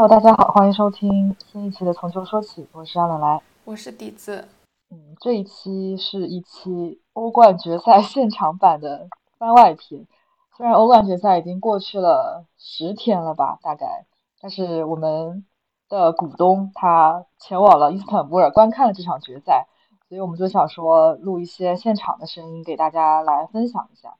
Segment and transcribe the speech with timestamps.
[0.00, 4.48] Hello，大家好，欢迎收听新一期的《从球说起》，我是阿冷来，我是笛子。
[4.90, 9.08] 嗯，这一期是一期欧冠决赛 现场版的
[9.38, 10.06] 番外篇。
[10.56, 14.06] 虽然欧冠决赛已经过去了十天了吧，大概，
[14.40, 15.44] 但是我们
[15.90, 19.66] 的股东他前往了伊斯坦布尔观看了这场决赛，
[20.08, 24.14] 所以我们就想说录一些现场的声音给大家来分享一下。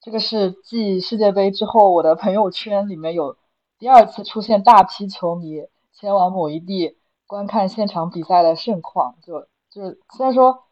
[0.00, 3.36] 这个是继世界杯之后，我的朋友圈里面有
[3.78, 6.96] 第二次出现大批球迷前往某一地
[7.26, 9.16] 观看现场比赛的盛况。
[9.22, 10.64] 就就虽然说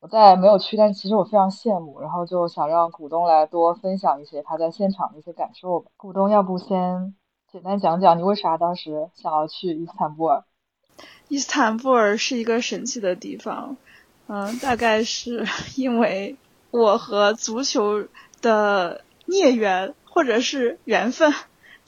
[0.00, 5.90] 我在没有去，但其实我非常羡慕，然后就想让股东来多分享一些他在现场的一些感受吧。
[5.96, 7.14] 股东，要不先
[7.50, 10.44] 简单讲讲你为啥当时想要去伊斯坦布尔？
[11.28, 13.76] 伊斯坦布尔是一个神奇的地方，
[14.26, 16.36] 嗯，大概是 因为
[16.70, 18.06] 我和足球。
[18.42, 21.30] 的孽缘或者是缘分，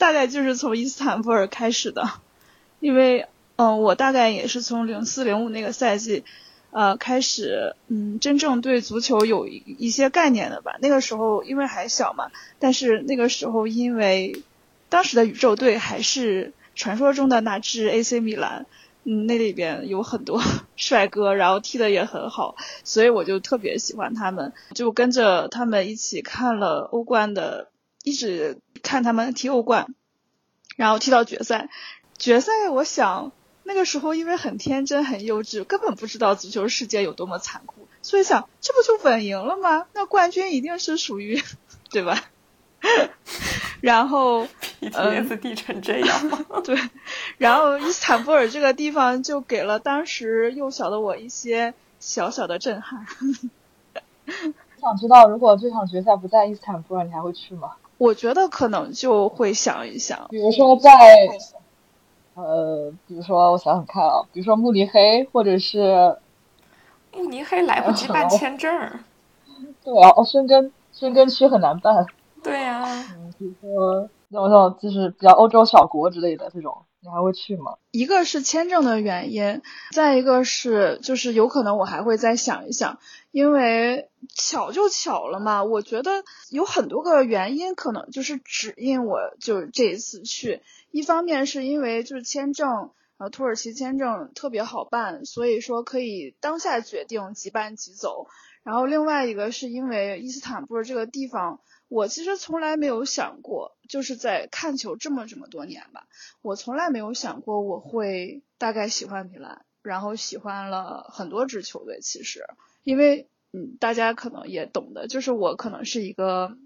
[0.03, 2.03] 大概就是从伊斯坦布尔开始的，
[2.81, 6.25] 因为嗯，我大概也是从零四零五那个赛季，
[6.71, 10.75] 呃，开始嗯，真正对足球有一些概念的吧。
[10.81, 14.43] 那个时候因为还小嘛，但是那个时候因为
[14.89, 18.65] 当时的宇宙队还是传说中的那支 AC 米兰。
[19.05, 20.41] 嗯，那里边有很多
[20.75, 27.69] 帅哥，然后踢的也很好，所以我就特别喜欢他们，就跟着他们一起看了欧冠的，
[28.03, 29.87] 一直看他们踢欧冠，
[30.75, 31.69] 然后踢到决赛。
[32.17, 33.31] 决赛，我想
[33.63, 39.87] 那个时候因为很天真、很幼稚，根本不知道足球世界有多么残酷，所以想这不就稳赢了吗？
[39.93, 41.41] 那冠军一定是属于，
[41.89, 42.21] 对吧？
[43.81, 44.47] 然后
[44.81, 46.45] PTSD 成这样吗？
[46.63, 46.77] 对，
[47.37, 53.05] 然后伊斯坦布尔这个地方就给了当时幼小的我一些小小的震撼。
[54.79, 57.75] 想知道，如果这场决赛不在伊斯坦布尔，你还会去吗？
[57.97, 60.91] 我觉得可能就会想一想，比如说在，
[62.35, 66.17] 呃，比如说我想想看啊，比如说慕尼黑，或者是
[67.13, 68.71] 慕尼黑来不及办签证。
[69.83, 72.05] 对啊，哦，申根申根区很难办。
[72.43, 72.83] 对呀，
[73.15, 77.73] 嗯，比如说那种就是比较欧洲小国之类的这种，你还会去吗？
[77.91, 82.97] 一个是签证的原因，再一个是就是有可能我还会再想一想，
[83.31, 85.65] 因为巧就巧了嘛。
[85.65, 90.61] 我觉得有很多个原因，可能就是指引我就是这一次去。
[90.91, 98.27] 一方面是因为就是签证，呃，土耳其签证特别好办，所以说可以当下决定即办即走。
[98.63, 101.59] 然后另外一个是因为伊斯坦布尔这个地方。
[101.89, 106.07] 我其实从来没有想过，就是在看球这么这么多年吧，
[106.41, 111.99] 我从来没有想过我会大概喜欢米兰，然后喜欢了很多支球队。
[112.01, 112.45] 其实，
[112.83, 116.57] 因为嗯，大家可能也懂的，就是我可能是一个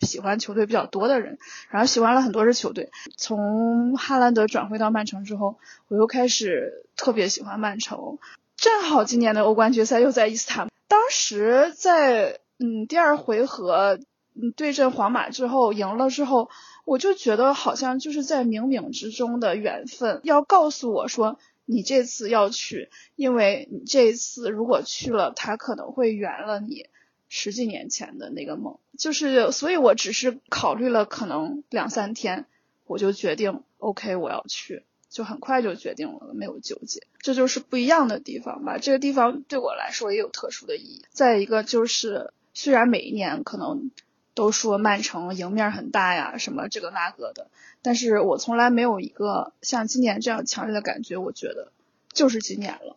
[0.00, 1.38] 喜欢球队比较多的人，
[1.70, 2.90] 然后喜欢了很多支球队。
[3.16, 5.58] 从哈兰德转会到曼城之后，
[5.88, 8.18] 我又开始特别喜欢曼城。
[8.56, 13.98] 正好今年的欧冠决赛又在伊斯坦，当时在嗯第二回合。
[14.36, 16.50] 嗯，对阵皇马之后赢了之后，
[16.84, 26.86] 我就觉得好像就是在冥冥之中的缘分，要告诉我说你这次要去，因为你这一次如果去了，他可能会圆了你
[27.28, 28.78] 十几年前的那个梦。
[28.98, 32.46] 就是，所以我只是考虑了可能两三天，
[32.86, 37.06] 我就决定 OK 我要去，就很快就决定了，没有纠结。
[37.20, 38.78] 这就是不一样的地方吧。
[38.78, 41.04] 这个地方对我来说也有特殊的意义。
[41.10, 43.92] 再一个就是，虽然每一年可能。
[44.34, 47.48] 都说曼城赢面很大呀，什么这个那个的，
[47.82, 51.16] 但是我从来没有一个像今年这样强烈的感觉。
[51.16, 51.70] 我觉得
[52.12, 52.96] 就是今年了，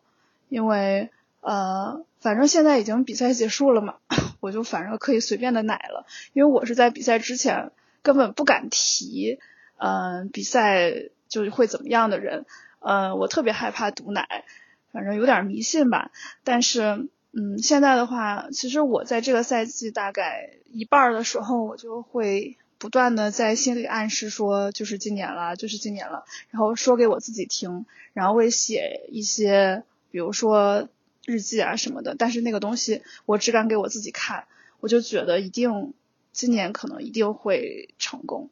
[0.49, 1.11] 因为
[1.41, 3.95] 呃，反正现在已经比赛结束了嘛，
[4.41, 6.07] 我就反正可以随便的奶了。
[6.33, 7.71] 因为我是在比赛之前
[8.01, 9.39] 根本不敢提，
[9.77, 10.91] 嗯，比赛
[11.27, 12.45] 就会怎么样的人，
[12.79, 14.43] 嗯，我特别害怕毒奶，
[14.91, 16.11] 反正有点迷信吧，
[16.43, 17.07] 但是。
[17.33, 30.89] 嗯，现在的话，其实我在这个赛季大概一半的时候，我就会不断的在心里暗示说，就是今年了，就是今年了，然后说给我自己听，然后会写一些，比如说
[31.25, 34.45] 日记啊什么的，但是那个东西我只敢给我自己看，
[34.79, 35.93] 我就觉得一定
[36.31, 38.49] 今年可能一定会成功，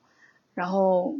[0.53, 1.17] 然后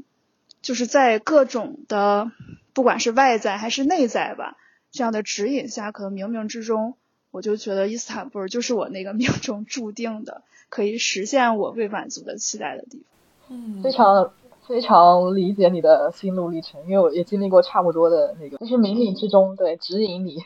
[0.62, 2.32] 就是在各种的
[2.74, 4.58] 不管是外在还是内在吧
[4.92, 6.96] 这样的指引下，可能冥冥之中。
[7.36, 13.08] 我就觉得伊斯坦布尔就是我那个命中注定的，可以实现我未满足的期待的地方。
[13.50, 14.32] 嗯，非常
[14.66, 20.38] 非常理解你的心路历程，因为我也经历过差不多的那个，就是冥冥之中对指引你。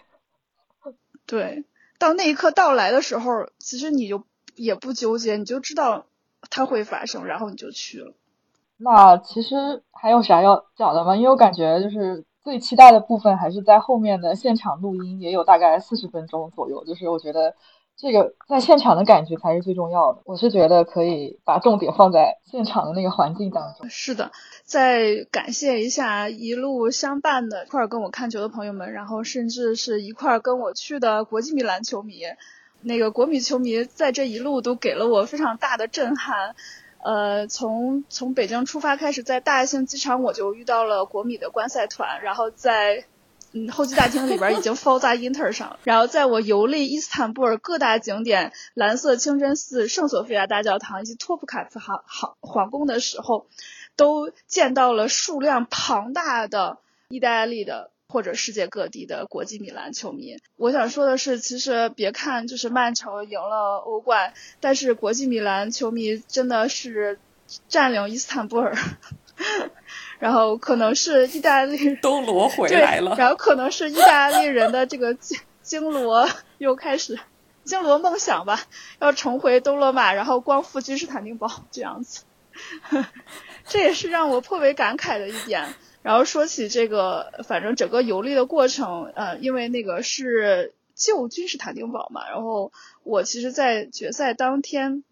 [1.27, 1.63] 对，
[1.99, 4.23] 到那一刻到来的时候，其实你就
[4.55, 6.07] 也不纠结，你就知道
[6.49, 8.13] 它会发生，然后你就去了。
[8.77, 11.15] 那其实还有啥要讲的吗？
[11.15, 16.83] 因为我感觉就是最期待的部分还是在后面的现场录音，也有大概四十分钟左右。
[16.85, 17.55] 就是我觉得
[17.97, 20.21] 这个在现场的感觉才是最重要的。
[20.25, 23.89] 我是觉得可以把重点放在现场的那个环境当中。
[23.89, 24.31] 是的，
[24.63, 32.21] 再感谢一下一路相伴的一块跟我看球的朋友们，然后甚至是一块儿跟我去的国际米兰球迷。
[32.81, 36.55] 那个国米球迷在这一路都给了我非常大的震撼。
[37.03, 43.05] 呃，从从北京出发开始，在大兴机场我就遇到了国米的观赛团，然后在
[43.53, 53.47] 嗯候机大厅里边已经 fall 在 Inter 上，然后在我游历伊斯坦布尔各大景点蓝色清真寺、圣索菲亚大教堂以及托普卡茨皇皇皇宫的时候，
[53.95, 57.91] 都见到了数量庞大的意大利的。
[58.11, 67.19] 或者世界各地的国际米兰球迷，我想说的是，其实别看就是曼城赢了欧冠，但是国际米兰球迷真的是
[67.67, 68.75] 占领伊斯坦布尔，
[70.17, 76.27] 然后可能是意大利都罗回来了，然后可能是意大利人的这个金金罗
[76.57, 77.19] 又开始
[77.63, 78.63] 金罗梦想吧，
[78.99, 82.23] 要重回东罗马，然后光复君士坦丁堡这样子，
[83.69, 85.75] 这也是让我颇为感慨的一点。
[86.01, 92.71] 然后说起这个，反正整个游历的过程，呃，因为那个是旧君士坦丁堡嘛，然后
[93.03, 95.03] 我其实，在决赛当天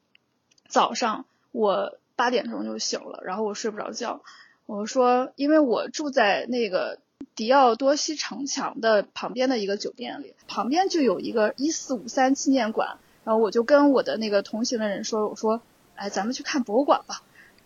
[0.67, 4.21] 早上，我八点钟就醒了，然后我睡不着觉。
[4.65, 6.99] 我说，因为我住在那个
[7.35, 15.61] 迪奥多西城墙的旁边的一个酒店里，旁边就有一个一四五三纪念馆，然后我就跟我的那个同行的人说，我说，
[15.95, 17.23] 哎，咱们去看博物馆吧。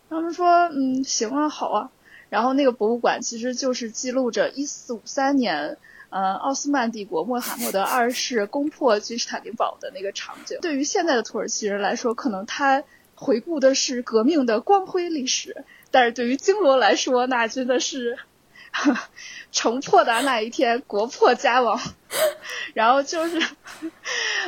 [0.08, 1.90] 他们说，嗯，行啊，好啊。
[2.32, 5.76] 然后那个博物馆其实就是记录着一四五三年，
[6.08, 10.56] 呃，奥斯曼帝国穆罕默德二世攻破君士坦丁堡的那个场景。
[10.62, 12.84] 对于现在的土耳其人来说，可能他
[13.14, 18.16] 回顾的是革命的光辉历史，但是对于金罗来说，那真的是
[19.52, 21.78] 城破的那一天，国破家亡。
[22.72, 23.42] 然后就是，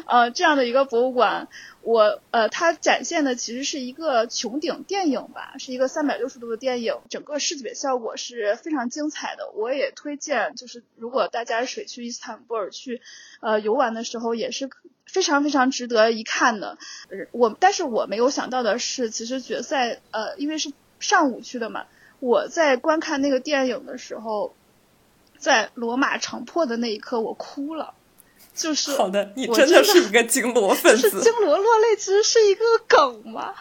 [0.07, 1.49] 呃，这样的一个博物馆。
[1.85, 9.51] 我呃，它展现的其实是一个穹顶电影吧，是一个三百六十度的电影，整个视觉效果是非常精彩的。
[9.51, 13.03] 我也推荐，就是如果大家水去伊斯坦布尔去，
[13.41, 14.71] 呃，游玩的时候也是
[15.05, 16.79] 非常非常值得一看的。
[17.33, 21.85] 我但是我没有想到的是，其实决赛呃，因为是上午去的嘛，
[22.19, 24.55] 我在观看那个电影的时候，
[25.37, 27.93] 在罗马城破的那一刻，我哭了。
[28.55, 31.21] 就是好的，你真的是一个金罗粉丝。
[31.21, 33.53] 金罗落泪其实是一个梗吗？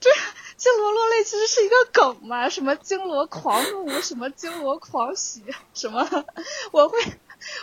[0.00, 0.10] 对，
[0.56, 2.48] 金罗落泪其实是一个梗吗？
[2.48, 6.08] 什么金罗狂怒，什么金罗狂喜，什么？
[6.72, 6.98] 我会，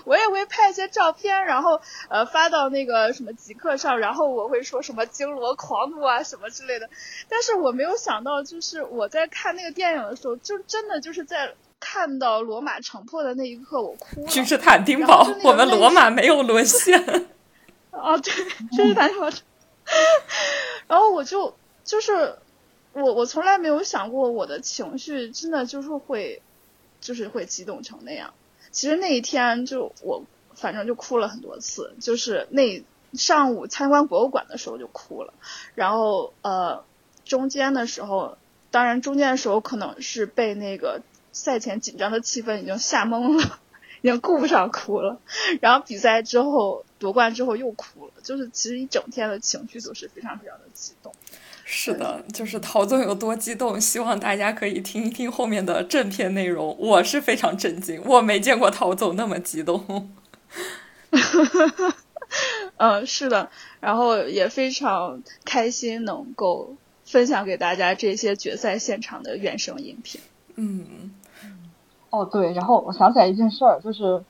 [0.06, 6.88] 我也会拍一些照片，然后呃发到那个什么极客上，然后我会说什么金罗狂怒啊什么之类的。
[7.30, 11.56] 但是我没有想到，就是我在看那个电影的时候，就真的就是在。
[11.86, 14.28] 看到罗马城破的那一刻，我哭了。
[14.28, 16.98] 君士坦丁堡，我们罗马没有沦陷。
[17.92, 18.34] 啊，对，
[18.72, 19.30] 君士坦丁堡。
[20.88, 21.54] 然后我就
[21.84, 22.38] 就是
[22.94, 26.42] 我，我从来没有想过我的情绪真的就是会，
[27.02, 28.34] 就是会激动成那样。
[28.72, 30.24] 其实那一天就我
[30.56, 32.82] 反正就哭了很多次，就是那
[33.14, 35.34] 上午参观博物馆的时候就哭了，
[35.76, 36.84] 然后呃
[37.26, 38.38] 中间的时候，
[38.72, 41.02] 当然中间的时候可能是被那个。
[41.34, 43.60] 赛前紧张的气氛已经吓懵了，
[44.02, 45.20] 已经顾不上哭了。
[45.60, 51.12] 然后比赛之后夺冠之后又哭了，就是其实一整天的情绪都是非常非常的激动。
[51.66, 56.78] 是的，就是陶总有多激动，希望大家可以听一听后面的正片内容。
[56.78, 60.12] 我是非常震惊，我没见过陶总那么激动。
[62.78, 63.50] 嗯，是的，
[63.80, 66.76] 然后也非常开心能够
[67.06, 70.20] 分享给大家这些决赛现场的原声音频。
[70.56, 71.12] 嗯。
[72.14, 74.24] 哦，对，然后我想起来一件事儿，就是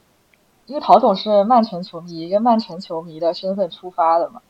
[0.68, 4.42] 因为陶总是曼城球迷，一个曼城球迷的身份出发的嘛。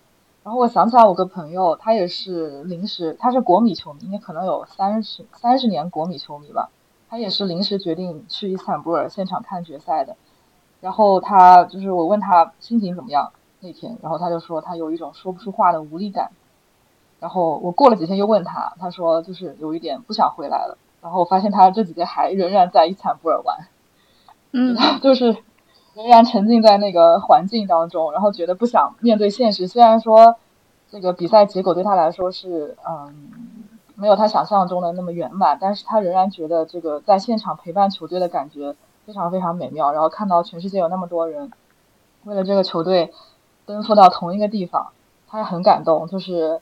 [0.44, 6.70] 然后我想起来，我个朋友他也是临时，他是国米球迷，应该可能有三十三十年国米球迷吧。
[7.10, 10.16] 他也是临时决定去伊斯坦布尔现场看决赛的。
[10.80, 16.30] 然后他就是我问他心情怎么样那天，然后他就说他有一种说不出话的无力感。
[17.20, 20.78] 然后我过了几天又问他，他说就是有一点不想回来了。
[21.04, 23.68] 然后我发现他这几天还仍然在伊斯坦布尔玩，
[24.54, 25.36] 嗯， 就是
[25.96, 29.68] 仍然沉浸在那个环境当中，然后觉得不想面对现实。
[29.68, 30.38] 虽然说
[30.90, 33.14] 这个比赛结果对他来说是嗯
[33.96, 38.74] 没有他想象中的那么圆满，但是他仍然觉得这个在现场陪伴球队的感觉
[39.06, 39.92] 非常非常美妙。
[39.92, 41.52] 然后看到全世界有那么多人
[42.24, 43.12] 为了这个球队
[43.66, 44.88] 奔赴到同一个地方，
[45.28, 46.08] 他也很感动。
[46.08, 46.62] 就是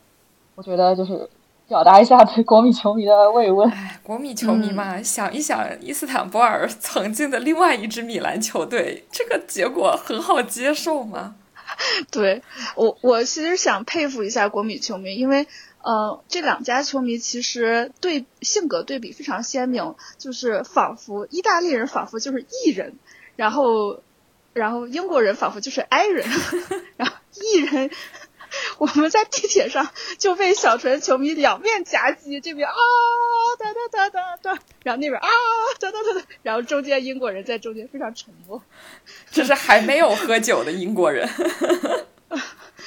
[0.55, 1.29] 我觉得就是。
[1.71, 3.71] 表达一下对国米球迷的慰问。
[3.71, 11.35] 哎，国米球迷嘛，想一想伊斯坦布尔 曾经的另外一支米兰球队，这个结果很好接受吗？
[12.11, 12.43] 对
[12.75, 15.47] 我，我其实想佩服一下国米球迷，因为
[15.81, 22.95] 呃，这两家球迷其实对性格对比非常鲜明，就是仿佛意大利人仿佛就是 E 人，
[23.37, 24.01] 然后
[24.51, 26.27] 然后英国人仿佛就是 I 人，
[26.97, 27.89] 然后 E 人。
[28.77, 32.73] 我们在地铁上就被小纯球迷两面夹击，这边啊
[33.59, 35.27] 哒哒哒哒哒，然后那边啊
[35.79, 38.61] 哒哒哒哒，然后中间英国人在中间非常沉默，
[39.31, 41.29] 这是还没有喝酒的英国人。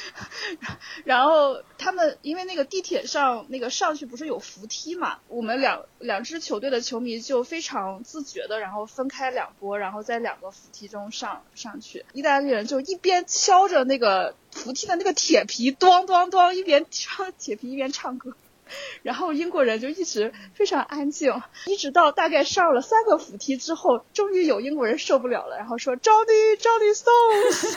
[1.05, 12.05] 然后他们因为那个地铁上那个上去不是有扶梯嘛，我们两两支球队的球迷就非常自觉的，然后分开两波，然后在两个扶梯中上上去。
[12.13, 18.37] 意大利人就一边敲着那个扶梯的那个铁皮，咚咚咚，一边敲铁皮一边唱歌。
[19.03, 27.77] 然后英国人就一直非常安静，一直到大概上了三个扶梯之后，终于有英国人受不了了，然后说：“Johnny Johnny Stones。”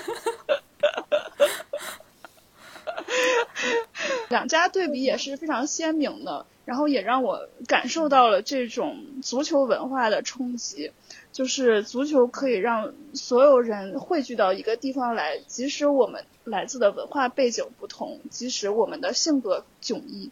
[4.30, 10.92] 两家对比也是非常鲜明的，然后也让我感受到了这种足球文化的冲击，
[11.32, 20.32] 就是足球可以让所有人汇聚到一个地方来，即使我们来自的文化背景不同，即使我们的性格迥异。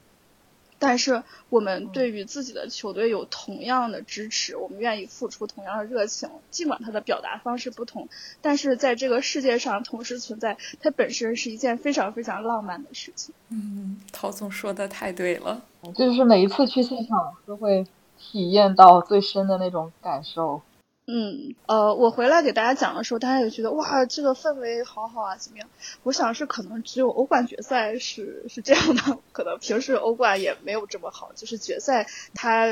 [0.78, 8.08] 但是我们对于自己的球队有同样的支持，我们愿意付出同样的热情，尽管它的表达方式不同，
[8.42, 13.34] 但是在这个世界上同时存在，它本身是一件非常非常浪漫的事情。
[13.50, 15.62] 嗯，陶总说的太对了，
[15.96, 17.86] 就是每一次去现场都会
[18.18, 20.62] 体验到最深的那种感受。
[21.08, 25.68] 嗯，呃，我回来给大家讲的时候，大家也觉得哇，这个氛围好好啊，怎么样？
[26.02, 32.66] 我想是可能只有欧冠决赛是是这样的，可能平时欧冠也没有这么好，就是决赛它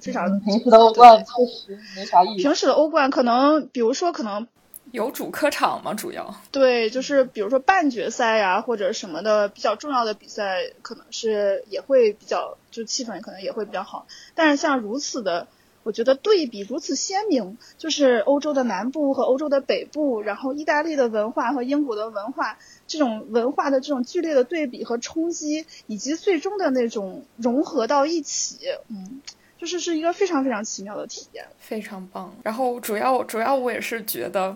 [0.00, 0.38] 非常。
[0.40, 2.42] 平时的欧冠确实没啥意思。
[2.42, 4.46] 平时的欧冠可能，比如说可能
[4.92, 6.36] 有主客场吗，主要。
[6.52, 14.06] 对，就是比如说半决赛呀，或者什么的比较重要的比赛，可能是也会比较，就气氛可能也会比较好。
[14.36, 15.48] 但是像如此的。
[15.82, 28.58] 我觉得对比如此鲜明，就是欧洲的南部和欧洲的北部，然后意大利的文化和英国的文化，这种文化的这种剧烈的对比和冲击，以及最终的那种融合到一起，
[28.88, 29.22] 嗯，
[29.58, 32.34] 就是是一个非常非常奇妙的体验，非常棒。
[32.42, 34.54] 然后主要主要我也是觉得，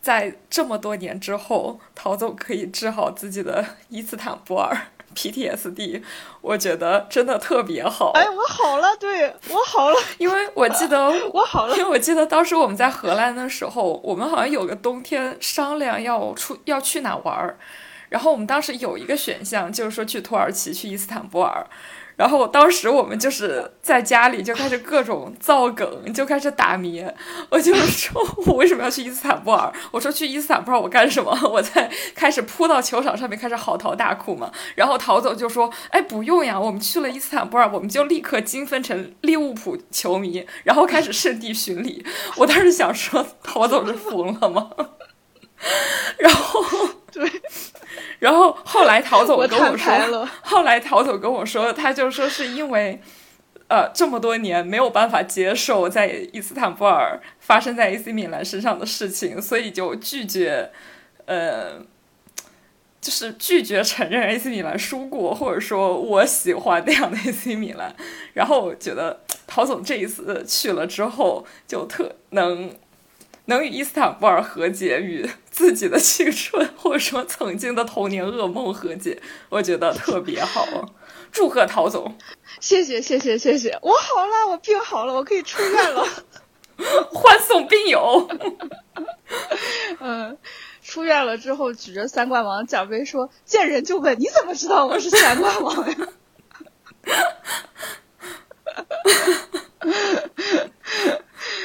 [0.00, 4.74] 在这么多年之后，陶总可以治好自己的 伊斯坦布尔。
[5.14, 6.02] PTSD，
[6.40, 8.10] 我觉得真的特别好。
[8.14, 17.56] 哎，我好了，对我好了，因为我记得 我好了，因为我记得当时我们在荷兰的时候，我们好像有个冬天商量要出要去哪玩儿，
[18.08, 21.66] 然后我们当时有一个选项就是说去土耳其，去伊斯坦布尔。
[22.16, 27.04] 然后我当时我们就是在家里就开始各种造梗，就开始打迷。
[27.50, 29.72] 我就说， 我为什么要去伊斯坦布尔？
[29.90, 31.36] 我说去伊斯坦布尔我干什么？
[31.50, 34.52] 我在开始扑到球场上面开始嚎啕大哭嘛。
[34.76, 42.04] 然后陶总就说：“哎，不用呀，我们去了伊斯坦布尔，我们就立刻精分成利物浦球迷，然后开始圣地巡礼。”
[42.38, 44.70] 我当时想说，陶总是疯了吗？
[46.18, 46.62] 然后
[47.10, 47.28] 对。
[48.24, 52.98] 然后后来陶总跟我说，后来陶总跟我说，他就说是因为，
[53.68, 60.70] 呃，这么多年没有办法接受在伊斯坦布尔发生在 AC 米兰身上的事情，所以就拒绝，
[61.26, 61.80] 呃，
[62.98, 67.94] 就是拒绝承认 AC 米兰输过，或者说我喜欢那样的 AC 米兰。
[68.32, 72.74] 然后我觉得陶总这一次去了之后，就特能。
[73.46, 80.66] 能与伊斯坦布尔和解，与自己的青春或者说曾经的童年噩梦和解，我觉得特别好。
[81.30, 82.16] 祝贺陶总！
[82.60, 83.76] 谢谢谢谢谢谢！
[83.82, 86.06] 我好了，我病好了，我可以出院了。
[87.12, 88.28] 欢送病友。
[90.00, 90.38] 嗯，
[90.80, 95.96] 出院了之后，举着三冠王奖杯说：“见人就问，你怎么知道我是三冠王呀？”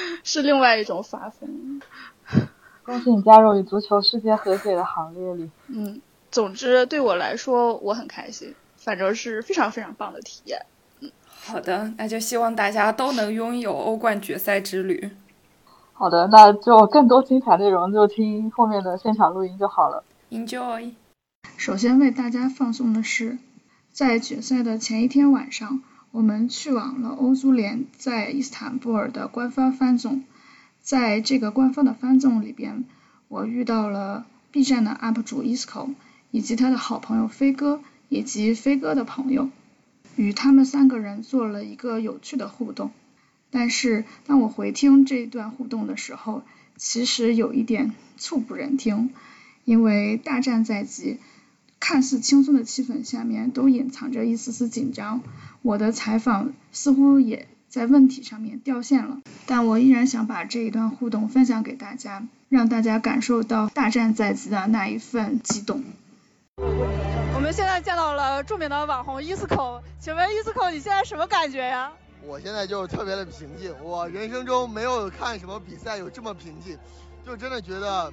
[0.24, 1.82] 是另外一种发疯。
[2.84, 5.52] 恭喜你加入与足球世界和解的行列里。
[5.68, 6.02] 嗯，
[6.32, 10.66] 总之对我来说我很开心，反正是非常非常棒的体验。
[11.00, 15.12] 嗯，好的，那就希望大家都能拥有欧冠决赛之旅。
[15.94, 20.04] 好的，那就更多精彩内容就听后面的现场录音就好了。
[20.32, 20.94] Enjoy。
[21.58, 23.38] 首先为大家放送的是，
[23.92, 25.84] 在决赛的前一天晚上。
[26.12, 30.24] 我们去往了欧足联在伊斯坦布尔的官方番总，
[30.82, 32.84] 在这个官方的番总里边，
[33.28, 35.94] 我遇到了 B 站的 UP 主 Isco
[36.32, 39.50] 以及他的好朋友飞哥以及飞哥的朋友。
[40.16, 42.92] 与他们三个人做了一个有趣的互动。
[43.52, 46.42] 但是当我回听这段互动的时候，
[46.76, 49.12] 其实有一点猝不忍听，
[49.64, 51.20] 因为大战在即，
[51.80, 55.22] 看似轻松的气氛下面都隐藏着一丝丝紧张。
[55.62, 65.84] 我的采访似乎也在问题上面掉线了，但我依然想把这一段互动分享给大家，让大家感受到大战在即的那一份激动。
[66.58, 71.92] 我们现在见到了著名的网红伊斯口，请问伊斯口你现在什么感觉呀？
[72.22, 76.78] 我现在就特别的平静，我人生中没有看什么比赛有这么平静，
[77.26, 78.12] 就真的觉得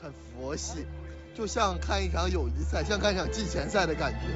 [0.00, 0.84] 很佛系，
[1.38, 4.26] 就像看一场友谊赛，像看一场季前赛的感觉。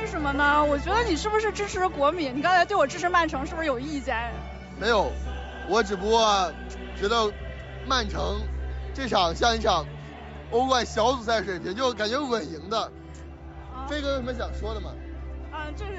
[0.00, 0.64] 为什么呢？
[0.64, 2.30] 我觉得你是不是支持国米？
[2.30, 4.32] 你刚才对我支持曼城是不是有意见？
[4.80, 5.12] 没有，
[5.68, 6.50] 我只不过
[6.98, 7.30] 觉得
[7.86, 8.40] 曼城
[8.94, 9.84] 这场像一场
[10.52, 12.90] 欧冠小组赛水平，就感觉稳赢的。
[13.86, 14.92] 飞哥有什么想说的吗？
[15.52, 15.92] 嗯，就是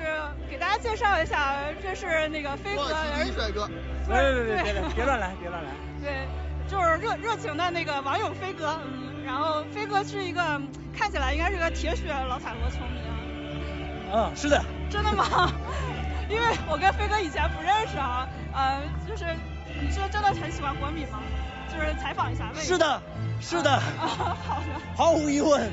[0.49, 2.87] 给大家介绍一下，这是那个飞哥，
[3.35, 3.69] 帅哥。
[4.07, 5.69] 别别别别别乱来，别乱来。
[6.01, 6.27] 对，
[6.67, 10.41] 就是热热情的那个网友飞哥，嗯，然后飞哥是一个
[10.97, 13.11] 看起来应该是个铁血老塔罗球迷啊。
[14.13, 14.63] 嗯，是的。
[14.89, 15.51] 真的吗？
[16.31, 19.25] 因为我跟飞哥以前不认识啊，呃，就是
[19.81, 21.19] 你是真的很喜欢国米吗？
[21.69, 22.49] 就是采访一下。
[22.55, 23.01] 是的，
[23.41, 23.69] 是的。
[23.69, 23.81] 啊
[24.47, 24.81] 好的。
[24.95, 25.69] 毫无疑问。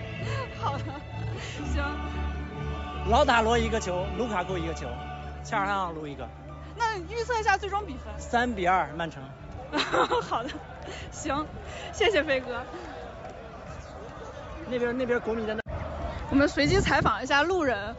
[0.58, 0.84] 好的，
[1.74, 1.84] 行。
[3.10, 4.86] 老塔罗一个球，卢卡库一个球，
[5.44, 6.26] 切尔汉卢一个。
[6.74, 8.12] 那预测一下最终比分。
[8.18, 9.22] 三比二，曼城。
[10.22, 10.50] 好的，
[11.12, 11.46] 行，
[11.92, 12.62] 谢谢飞哥。
[14.70, 15.60] 那边那边国米在那。
[16.30, 17.96] 我们随机采访一下路人。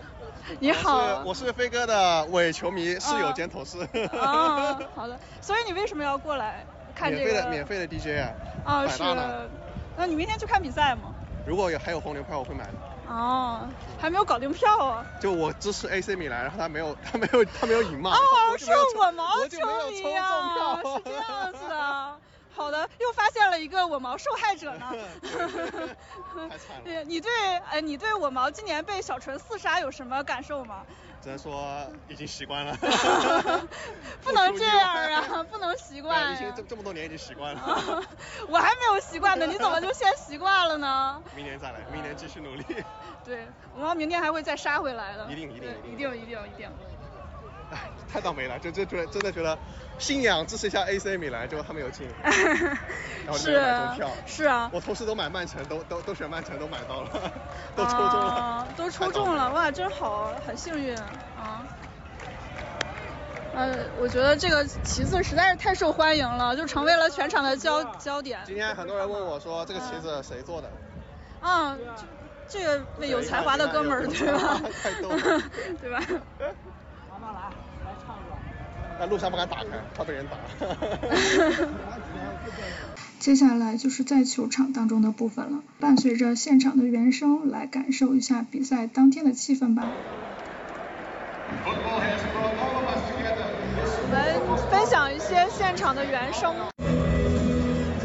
[0.60, 1.24] 你好。
[1.26, 3.80] 我是飞哥的伪球迷，室友兼同事。
[4.20, 5.20] 啊，好的。
[5.42, 7.26] 所以你为什么要过来看这个？
[7.26, 8.34] 免费的免费的 DJ 啊。
[8.66, 9.04] 啊是。
[9.98, 11.14] 那你明天去看比赛吗？
[11.46, 12.74] 如果有还有红牛票，我会买的。
[13.08, 13.68] 哦，
[14.00, 15.06] 还没有搞定票啊！
[15.20, 18.12] 就我支持 AC 米兰，然后他没有，他没有，他没有赢嘛。
[18.12, 18.20] 哦，
[18.58, 19.58] 是我毛球
[19.90, 22.16] 迷啊，是这样子啊。
[22.60, 24.92] 好的，又发现了一个我毛受害者呢。
[26.50, 27.04] 太惨了。
[27.06, 27.32] 你对，
[27.72, 30.84] 呃，你对我毛今年被小纯四杀有什么感受吗？
[31.24, 32.76] 只能说已经习惯了。
[34.22, 36.34] 不能这样啊，不能习惯。
[36.34, 38.04] 已经这这么多年已经习惯了。
[38.50, 41.22] 我还没有习惯呢， 你怎么就先习惯了呢？
[41.34, 42.66] 明年再来，明年继续努力。
[43.24, 45.26] 对，我们明年还会再杀回来的。
[45.32, 46.70] 一定一定一定一定一定。
[47.72, 47.78] 哎，
[48.12, 49.58] 太倒霉了，就就觉得真的觉得
[49.98, 54.10] 信仰支持一下 AC 米兰，结果他们有进， 然后没有买中票。
[54.26, 54.70] 是啊。
[54.74, 57.32] 我同事都买曼城，都都都选曼城，都买到了，
[57.76, 58.68] 都抽中了。
[58.76, 61.66] 都抽中了，哇，真好，很幸运啊。
[63.54, 68.40] 呃，我觉得这个旗子实在是太受欢迎了，就成为了全场的焦焦点。
[68.46, 70.70] 今天很多人问我说，这个旗子谁做的？
[71.42, 71.78] 嗯，
[72.48, 74.62] 这个位有才华的哥们儿，对吧？
[74.84, 75.42] 太逗了，
[75.82, 76.00] 对吧？
[77.34, 77.50] 来，
[77.86, 78.20] 来唱一。
[79.00, 80.38] 那录像不敢打开，怕被人打。
[83.20, 89.84] 接下来就是在球场当中的部分了，伴随着现场的原声来感受一下比赛当天的气氛吧。
[94.48, 96.56] 我们分享一些现场的原声。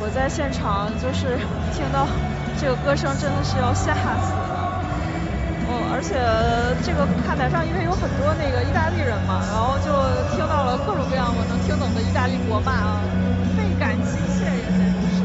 [0.00, 1.38] 我在现场就是
[1.72, 2.06] 听到
[2.60, 4.34] 这个歌声，真的是要吓死。
[4.34, 4.63] 嗯，
[5.94, 6.18] 而且
[6.84, 9.94] 这个看台上因为有很多那个意大利人嘛，然后就
[10.34, 13.00] 听到了各种各样我能听懂的意大利国骂啊，
[13.56, 15.22] 倍感亲切也简直是。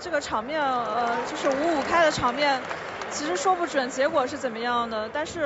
[0.00, 2.58] 这个场面呃，就是五五开的场面，
[3.10, 5.42] 其实说不准结果是怎么样的，但是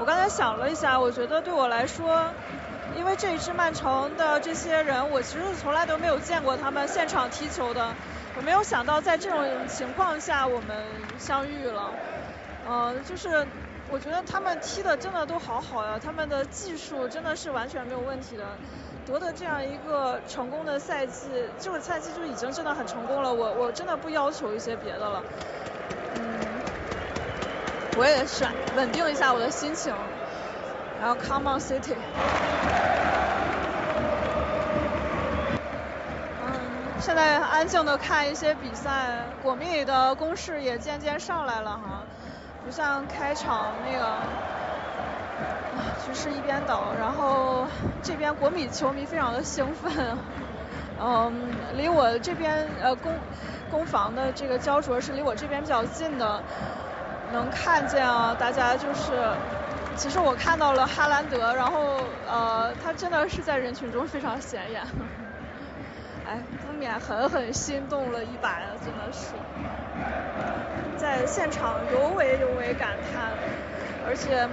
[0.00, 2.32] 我刚才想了一下，我觉得对我来说，
[2.98, 7.94] 因为这一支曼城的这些人，我其实从来都没有见过他们现场踢球的。
[8.36, 10.84] 我没有想到在这种情况下我们
[11.18, 11.90] 相遇了，
[12.68, 13.46] 呃，就是
[13.88, 18.44] 我觉得他们踢的真的都好好呀，他们的技术真的是完全没有问题的，
[19.06, 25.22] 夺得这样一个成功的赛季，这个赛季就已经真的很成功了，我我真的不要求一些别的了，
[26.14, 26.38] 嗯，
[27.96, 28.44] 我也是
[28.76, 29.92] 稳定一下我的心情，
[31.00, 31.94] 然后 Come on City。
[37.00, 42.02] 现在安静的看一些比赛，国米的攻势也渐渐上来了哈，
[42.64, 44.16] 不像开场那个
[46.04, 47.66] 局势一边倒，然后
[48.02, 50.18] 这边国米球迷非常的兴奋，
[51.00, 51.32] 嗯，
[51.76, 53.12] 离我这边呃攻
[53.70, 56.42] 攻防的这个焦灼是离我这边比较近的，
[57.32, 59.30] 能看见啊，大家就是，
[59.98, 64.80] 其实我看到了哈兰德，然后呃他真的是在人群中非常显眼。
[66.24, 69.34] 哎，不免狠狠心动了一把呀，真的是。
[70.96, 73.32] 在现场尤为尤为感叹，
[74.06, 74.48] 而且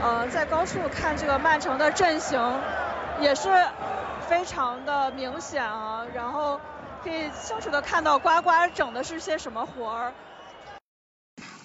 [0.00, 2.40] 呃在高处看这个曼城的阵型
[3.20, 3.48] 也是
[4.28, 6.60] 非常的明显啊，然后
[7.02, 10.12] 可以清楚的看到呱呱整的是些什么活儿。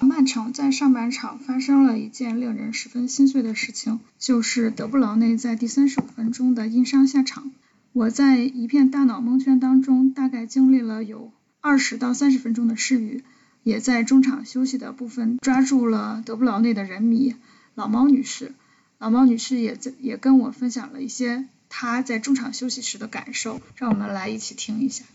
[0.06, 7.52] 曼城在上半场发生了一件令人十分心碎的事情，就是德布劳内在第三十五分钟的因伤下场。
[7.94, 11.32] 我在一片大脑蒙圈当中，大概经历了有
[11.62, 13.24] 二十到三十分钟的失语，
[13.64, 17.36] 也在中场休息的部分抓住了德布劳内的人迷
[17.76, 18.54] 老猫女士。
[18.98, 25.06] 老猫女士也在也跟我分享了一些她在中场休息时的感受，让我们来一起听一下。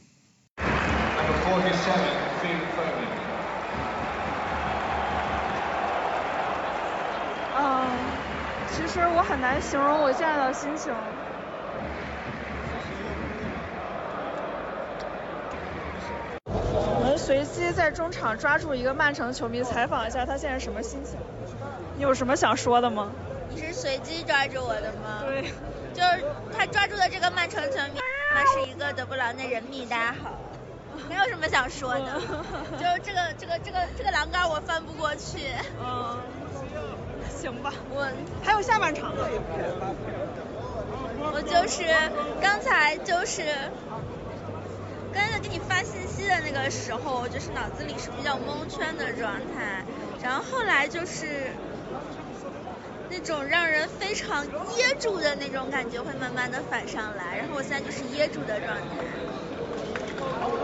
[9.01, 10.95] 实我很难形容我现在的心情。
[16.47, 21.19] 我们随机在中场抓住一个曼城球迷，采访一下他现在什么心情。
[21.97, 23.11] 你有什么想说的吗？
[23.51, 25.23] 你是随机抓住我的吗？
[25.27, 25.43] 对。
[25.93, 26.25] 就是
[26.57, 28.01] 他抓住的这个曼城球迷，
[28.33, 30.39] 他是一个德布劳内人迷，大家好。
[31.09, 32.21] 没有什么想说的，
[32.79, 35.39] 就是这个这个这个这个栏杆我翻不过去。
[35.81, 36.19] 嗯。
[37.45, 38.11] 行吧，我
[38.43, 39.21] 还有下半场呢。
[41.33, 41.85] 我就是
[42.41, 43.43] 刚才就是
[45.13, 49.85] 刚才给你发信息的那个时候，就是脑子里是比较蒙圈的状态，
[50.23, 51.53] 然后后来就是
[53.11, 58.83] 那种让人非常噎住的那种感觉会慢慢的反上来，然后我现在就是噎住的状态。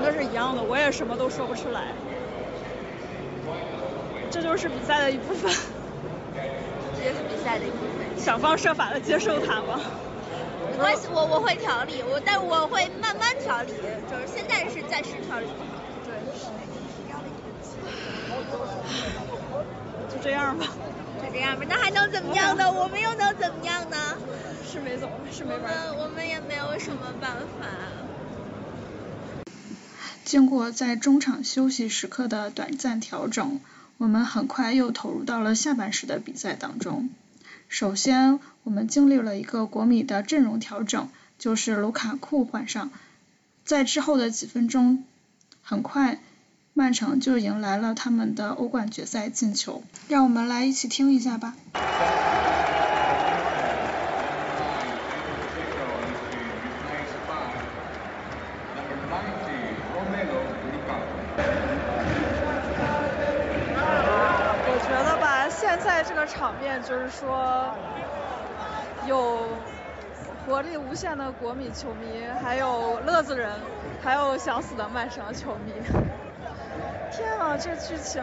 [0.03, 1.93] 那是一样的，我也什么都说不出来。
[4.31, 5.53] 这就是比赛的一部分。
[7.03, 9.81] 这是比赛的一部分，想方设法的接受它吗。
[10.71, 13.73] 没关系，我我会调理，我但我会慢慢调理，
[14.11, 15.47] 就是现在是暂时调理。
[16.05, 16.15] 对。
[20.09, 20.67] 就这样吧。
[21.23, 22.71] 就这样吧，那还能怎么样呢？
[22.73, 23.97] 我们又能怎么样呢？
[24.71, 25.93] 是没走，是没办法。
[25.99, 27.67] 我们也没有什么办法。
[30.25, 33.61] 经过在中场休息时刻的短暂调整。
[34.01, 37.11] 我们很快又投入到了下半时的比赛当中。
[37.69, 42.91] 首先，我们经历了一个国米的阵容调整，就是卢卡库换上。
[43.63, 45.05] 在之后的几分钟，
[45.63, 46.19] 很快
[46.73, 49.83] 曼城就迎来了他们的欧冠决赛进球。
[50.09, 51.55] 让我们来一起听一下吧。
[66.03, 67.73] 这个场面就是说，
[69.07, 69.47] 有
[70.45, 73.49] 活力无限的国米球迷，还有乐子人，
[74.03, 75.73] 还有想死的曼城球迷。
[77.15, 78.21] 天啊，这剧情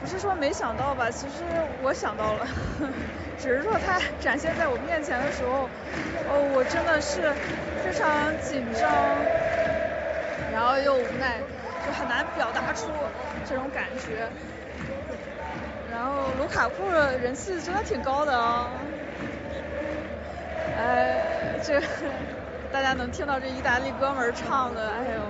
[0.00, 1.10] 不是说没想到吧？
[1.10, 1.44] 其实
[1.82, 2.46] 我想到了，
[3.38, 5.68] 只是说它展现在我面前的时候，
[6.32, 7.34] 哦，我真的是
[7.84, 8.90] 非常紧张，
[10.54, 11.36] 然后又无奈，
[11.84, 12.86] 就很难表达出
[13.46, 14.26] 这种感觉。
[16.00, 16.88] 然后卢卡库
[17.22, 18.70] 人气真的挺高的啊，
[20.74, 21.78] 哎，这
[22.72, 25.20] 大家能听到这意大利哥们儿唱的，哎呦，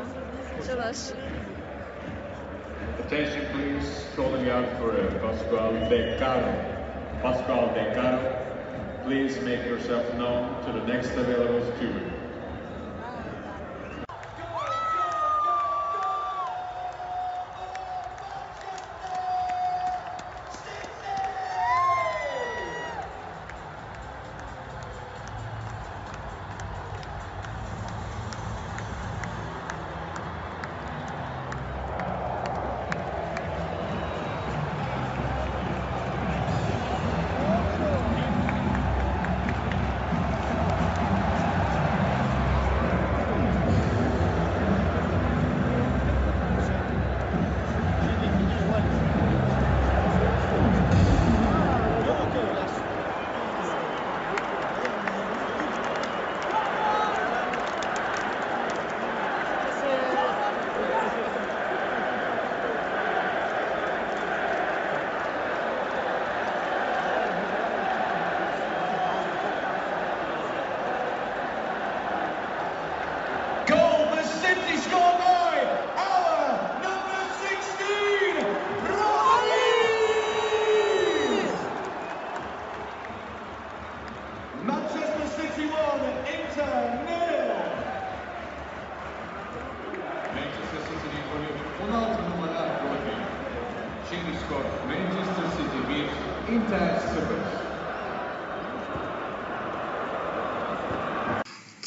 [0.65, 1.13] 真的是。
[3.03, 6.55] Attention please, calling out for Pascual Beccaro.
[7.21, 8.21] Pascual Beccaro,
[9.05, 12.10] please make yourself known to the next available steward.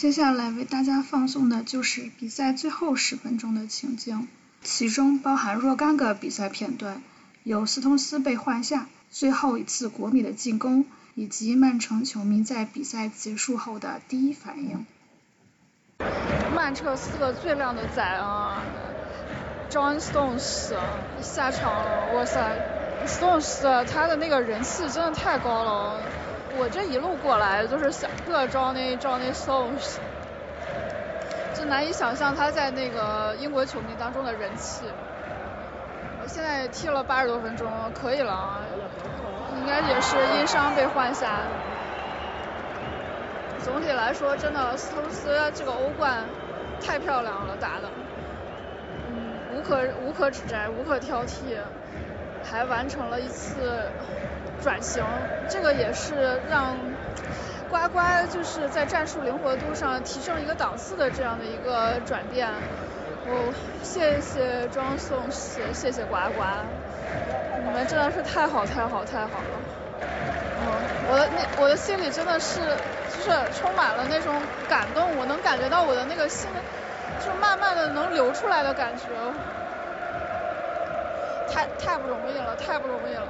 [0.04, 4.28] 接下来为大家放送的就是比赛最后十分钟的情景，
[4.62, 7.02] 其中包含若干个比赛片段，
[7.44, 10.84] 有斯通斯被换下，最后一次国米的进攻，
[11.16, 14.86] 以及曼城球迷在比赛结束后的第一反应。
[16.54, 18.62] 曼彻斯特最靓的仔啊
[19.72, 20.74] ，John Stones
[21.22, 22.60] 下场了，哇塞
[23.08, 26.02] ，Stones 他的那个人气真的太高了。
[26.56, 29.98] 我这一路过来就是想着 Johnny Johnny Stones，
[31.56, 34.86] 就难以想象他在那个英国球迷当中的人气。
[36.22, 38.62] 我现在踢了八十多分钟，可以了啊，
[39.60, 41.40] 应该也是因伤被换下。
[43.60, 46.24] 总体来说，真的斯通斯这个欧冠
[46.80, 47.90] 太漂亮了，打的，
[49.10, 51.58] 嗯，无可无可指摘，无可挑剔，
[52.44, 53.90] 还完成了一次。
[54.62, 55.04] 转型，
[55.50, 56.78] 这个也是让
[57.70, 58.00] 呱呱
[58.32, 62.50] 就是在战术灵活度上提升一个档次的这样的一个转变。
[63.26, 66.44] 哦，谢谢庄颂，谢谢谢呱呱，
[67.64, 69.62] 你们真的是太好太好太好了。
[70.60, 72.60] 嗯，我的那我的心里真的是
[73.16, 76.50] 就是充满了那种感动，我能感觉到我的那个心
[77.26, 79.04] 就慢慢的能流出来的感觉。
[81.50, 83.28] 太太不容易了，太不容易了。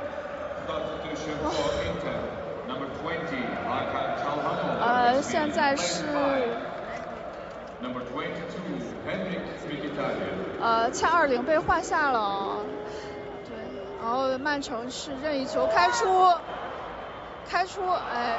[4.82, 6.04] 呃，现在是
[10.62, 12.58] 呃，恰二零被换下了，
[13.46, 13.56] 对，
[14.02, 16.34] 然后曼城是任意球开出，
[17.50, 18.38] 开出，哎，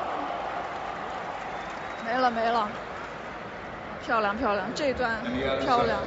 [2.06, 2.68] 没了没了，
[4.04, 5.22] 漂亮漂亮，这段
[5.62, 6.00] 漂亮。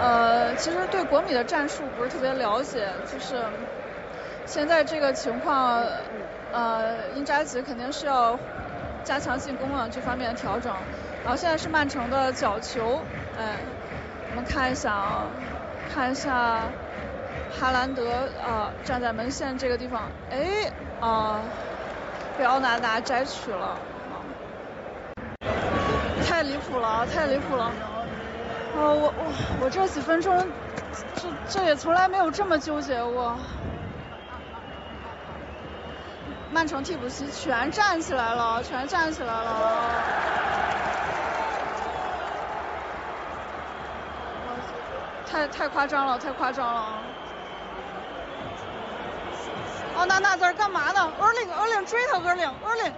[0.00, 3.44] 呃，其实对国米的战术不是特别了解，就是
[4.46, 5.84] 现在这个情况，
[6.52, 8.38] 呃，因扎吉肯定是要
[9.04, 10.72] 加强进攻了，这方面的调整。
[11.22, 13.02] 然后现在是曼城的角球，
[13.38, 13.56] 哎，
[14.30, 15.26] 我们看一下啊，
[15.92, 16.72] 看一下
[17.58, 21.42] 哈兰德啊，站在门线这个地方，哎，啊，
[22.38, 23.76] 被奥纳达摘取了。
[26.40, 27.70] 太离谱了，太离谱了！
[28.74, 30.48] 哦，我我我这几分钟，
[31.14, 33.36] 这这也从来没有这么纠结过。
[36.50, 39.82] 曼城替补席全站起来了，全站起来了！
[45.30, 46.84] 太太夸张了，太夸张了！
[49.94, 52.92] 哦，那那在干嘛呢？Erling，Erling 追他，Erling，Erling。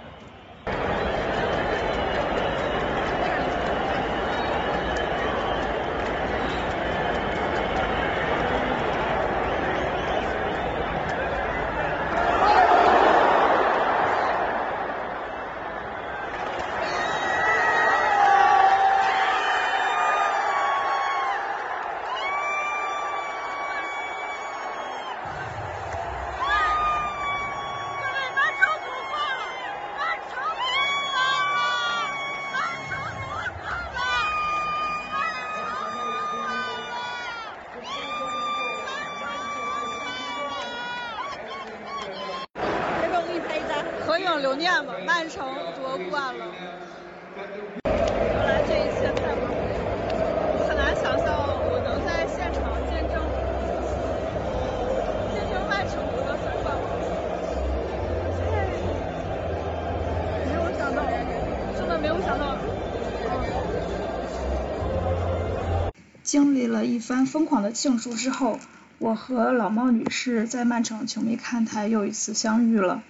[67.13, 68.59] 番疯狂的庆祝之后，
[68.99, 73.03] 我和老猫女士在曼城球迷看台又一次相遇了。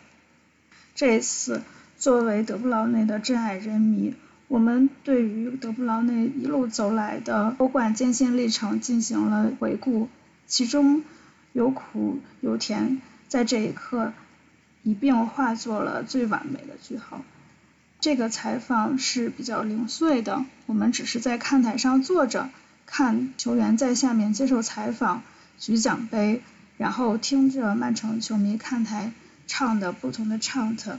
[0.97, 1.63] 这一次，
[1.97, 4.17] 作为德布劳内的真爱人迷，
[4.49, 10.09] 我们对于德布劳内一路走来的欧冠艰辛历程进行了回顾，
[10.49, 11.05] 其中
[11.53, 14.13] 有苦有甜，在这一刻
[14.83, 17.23] 一并化作了最完美的句号。
[18.01, 22.51] 这个采访是比较零碎的，我们只是在看台上坐着。
[22.95, 25.23] 看球员在下面接受采访、
[25.59, 26.43] 举奖杯，
[26.77, 29.13] 然后听着曼城球迷看台
[29.47, 30.99] 唱的不同的 chant，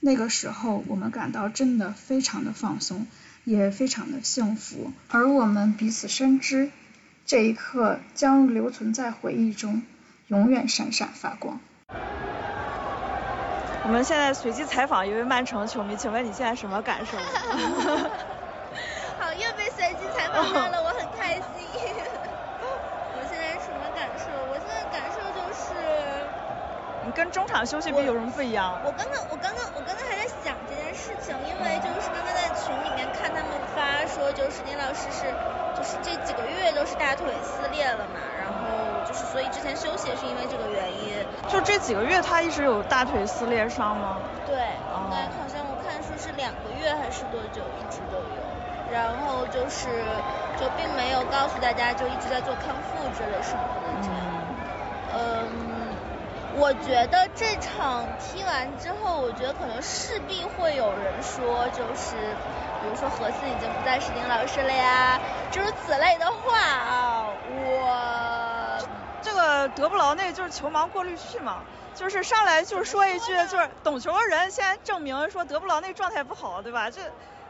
[0.00, 3.06] 那个时候我们感到真的非常的放松，
[3.44, 6.70] 也非常的幸福，而我们彼此深知，
[7.26, 9.82] 这一刻将留存在回忆中，
[10.28, 11.60] 永远闪闪发光。
[13.84, 17.18] 我们现在随机采访一位曼城球迷，请问你现在什么感受？
[20.14, 21.42] 看到了， 我很开心。
[23.14, 24.24] 我现在什么感受？
[24.50, 25.74] 我现在感受就是，
[27.04, 28.78] 你跟中场休息比有什么不一样？
[28.84, 35.34] 我刚刚，我刚刚，我刚刚还在想这件事情，因为就是刚刚在群里面看他们发说，就是丁老师是，
[35.74, 41.26] 就是这几个月都是大腿撕裂了嘛，然后就是所以之前休息也是因为这个原因。
[41.50, 44.22] 就这几个月他一直有大腿撕裂伤吗？
[44.46, 48.46] 对，应该好像我看说是两个月还是多久一直都有。
[48.92, 50.06] 然后就是，
[50.56, 54.37] 就并没有告诉大家，就一直在做康复之类什么的这样。
[56.58, 62.36] 嗯，我觉得这场踢完之后，我觉得可能势必会有人说，就是
[62.80, 67.28] 比如说何思已经不再是丁老师了呀，诸如此类的话啊。
[67.46, 68.78] 我
[69.20, 76.90] 这个德布劳内就是球盲过滤器嘛，就是上来就是说一句，就是懂球的人先证明说德布劳内状态不好，对吧？
[76.90, 77.00] 这。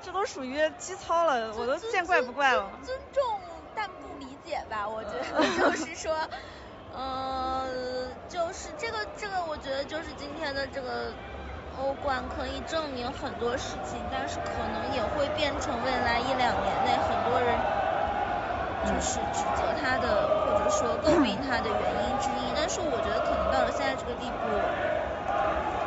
[0.00, 2.70] 这都属于基操了，我都见怪不怪了。
[2.84, 3.20] 尊重
[3.74, 6.16] 但不理解吧，我觉得 就是说，
[6.94, 8.14] 嗯，就是
[9.18, 11.12] 这个，我觉得就是今天的这个
[11.76, 17.61] 欧冠可以证明很多事情，但是可能也会变成未来一两年内很多人
[18.85, 22.52] 就是指责他的或者说诟病他的原因之一。
[22.54, 24.70] 但是我觉得可能到了现在这个地步。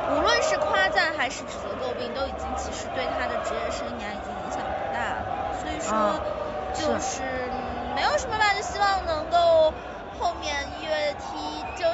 [0.04, 5.38] 无论是夸赞还是指责诟病，都已经其实对他的职业生涯已经影响不大了。
[5.52, 6.22] 所以说，
[6.74, 9.74] 就是没有什么吧，就希望能够
[10.18, 10.81] 后面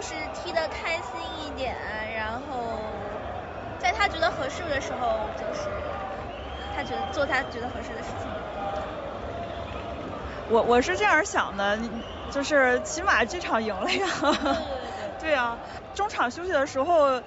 [0.08, 1.76] 就是踢得开心一点，
[2.14, 3.20] 然后
[3.78, 5.70] 在他觉得合适的时候，就是
[6.74, 8.32] 他觉得做他觉得合适的事情。
[10.50, 11.78] 我我是这样想的，
[12.32, 14.08] 就是起码这场赢了呀。
[15.20, 15.60] 对呀，
[15.94, 17.22] 中场休息的时候。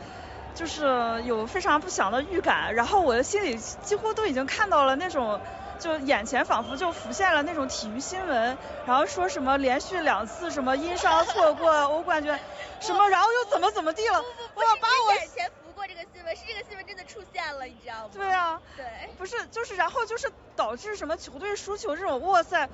[0.53, 5.41] 就是有非常不祥的预感，然后我的心里几乎都已经看到了那种，
[5.81, 12.39] 就眼前仿佛就浮现了那种体育新闻，然后说什么连续两次什么因伤错过欧冠决
[12.81, 14.23] 什么然后又怎么怎么地了，
[14.55, 18.11] 我要把我眼前浮过这个新闻，是这个新闻真的出现了，你知道吗？
[18.13, 18.85] 对啊，对，
[19.19, 21.17] 不是就是然后就是导致什么？
[21.17, 22.69] 球队输球这种，哇塞，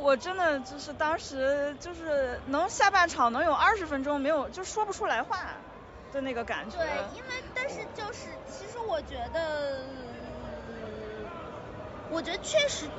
[0.00, 5.38] 我真的就是当时就是能下半场能有二十分钟没有就说不出来话。
[6.12, 6.78] 的那个感觉。
[6.78, 9.80] 对，因为但是就是，其实我觉得，
[12.08, 12.92] 我觉得确实，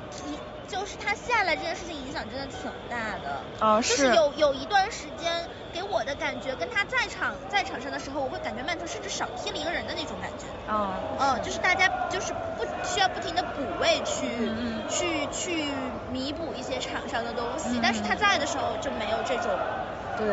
[0.66, 3.48] 就是他下来这件事情影响真的挺大的。
[3.86, 10.54] 就是有有一段时间给我的感觉，跟他在场在场上的时候，我会感觉曼城甚至少踢了一个人的那种感觉。
[10.66, 11.16] 嗯。
[11.16, 14.52] 嗯，就是大家就是不需要不停的补位去
[14.86, 19.72] 去去弥补一些场上的东西，但是他在的时候就没有这种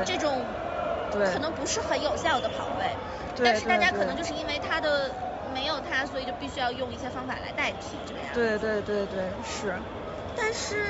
[0.04, 0.58] 这种。
[1.24, 3.00] 可能不是很有效的跑位，
[3.42, 5.16] 但是大家可能就是因为他的
[5.56, 8.30] 没有他，所以就必须要用一些方法来代替这个样。
[8.34, 9.74] 对对对对，是。
[10.36, 10.86] 但是，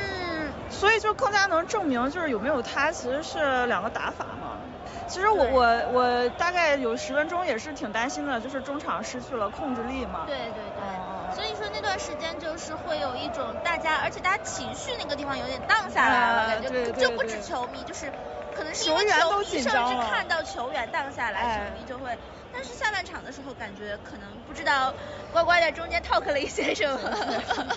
[0.72, 4.58] 所以就更加能证明就是有没有他其实是两个打法嘛。
[5.08, 10.24] 其实我我我大概有十分钟也是挺担心的，就是中场失去了控制力嘛。
[10.26, 11.36] 对对对。
[11.36, 18.12] 所以说那段时间就是会有一种大家，而且大家情绪那个地方有点荡下来了，感觉就不止球迷就是。
[18.56, 22.18] 可能是因为球迷甚至看到球员荡下来，球迷就会。
[22.56, 24.94] 但是下半场的时候，感觉可能不知道
[25.34, 27.00] 呱呱在中间 talk 了一些什么。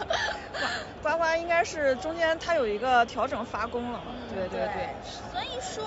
[1.02, 4.00] 呱呱应该是中间他有一个调整发功了。
[4.38, 4.94] 对对对。
[5.32, 5.84] 所以说，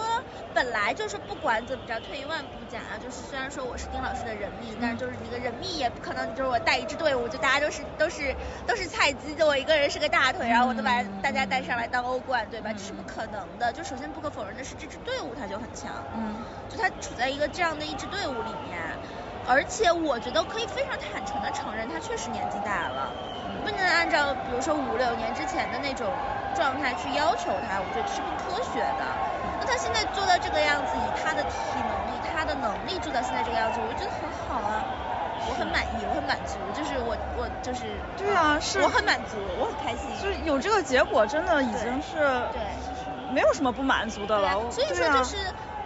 [0.54, 8.36] 本来就是不管怎么着，退一万步讲啊，就是虽然说我是丁老师的人密，但是就是那个人密也不可能就是我带一支队伍，就大家都是都是
[8.68, 12.74] 都是菜鸡，就我一个人是个大腿，然后我都把大家带上来当欧冠，对吧？
[12.74, 13.72] 这是不可能的。
[13.72, 15.92] 就首先不可否认的是，这支队伍它就很强。
[16.16, 16.36] 嗯。
[16.70, 18.80] 就它处在一个这样的一支队伍里面。
[19.48, 23.12] 而且我觉得可以非常坦诚的承认，他确实年纪大了，
[23.64, 26.18] 不能按照比如说五六年之前的那种
[26.54, 29.06] 状态去要求他，我觉得是不科学的。
[29.60, 34.84] 那他现在做到这个样子，以他的体能，以他的能力做到现在这个样子，我觉得很好啊，
[35.48, 42.18] 我很满意，我很满足，就是我我就是对啊，是我很满足，我很开心，就是有这个结果，真的已经是
[42.52, 42.62] 对，
[43.32, 44.72] 没有什么不满足的了。
[44.72, 45.38] 所以说就是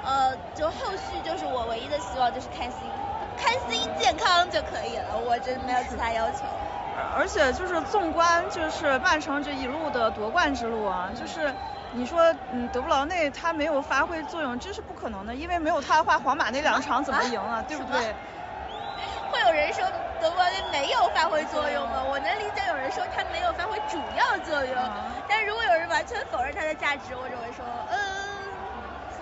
[0.02, 2.90] 呃，就后续就是我唯一的希望就是开心。
[3.38, 6.48] 开心健康就可以了，我真没有其他要求。
[6.96, 11.56] 而且就是纵观就是曼城这一路的夺冠之路啊，就是
[11.90, 17.62] 你说嗯德布劳内他没有发挥作用，这是不可能的，因为没有他的话，皇马那两场怎么赢啊？
[17.64, 18.16] 对不对？
[19.30, 22.04] 会有人说德布劳内没有发挥作用吗？
[22.04, 24.76] 我能理解有人说他没有发挥主要作用，
[25.28, 28.25] 但如果有人完全否认他的价值，我只会说嗯。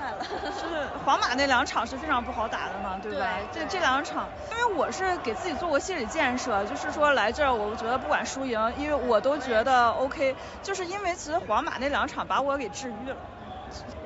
[0.04, 0.24] 快了。
[0.52, 3.40] 是皇马那两场是非常不好打的嘛，对吧？
[3.52, 13.16] 这这两场，因为我是给自己做过心理建设，就是说来这儿，我觉得不管输赢，因为我都觉得 OK，就是因为其实皇马那两场把我给治愈了。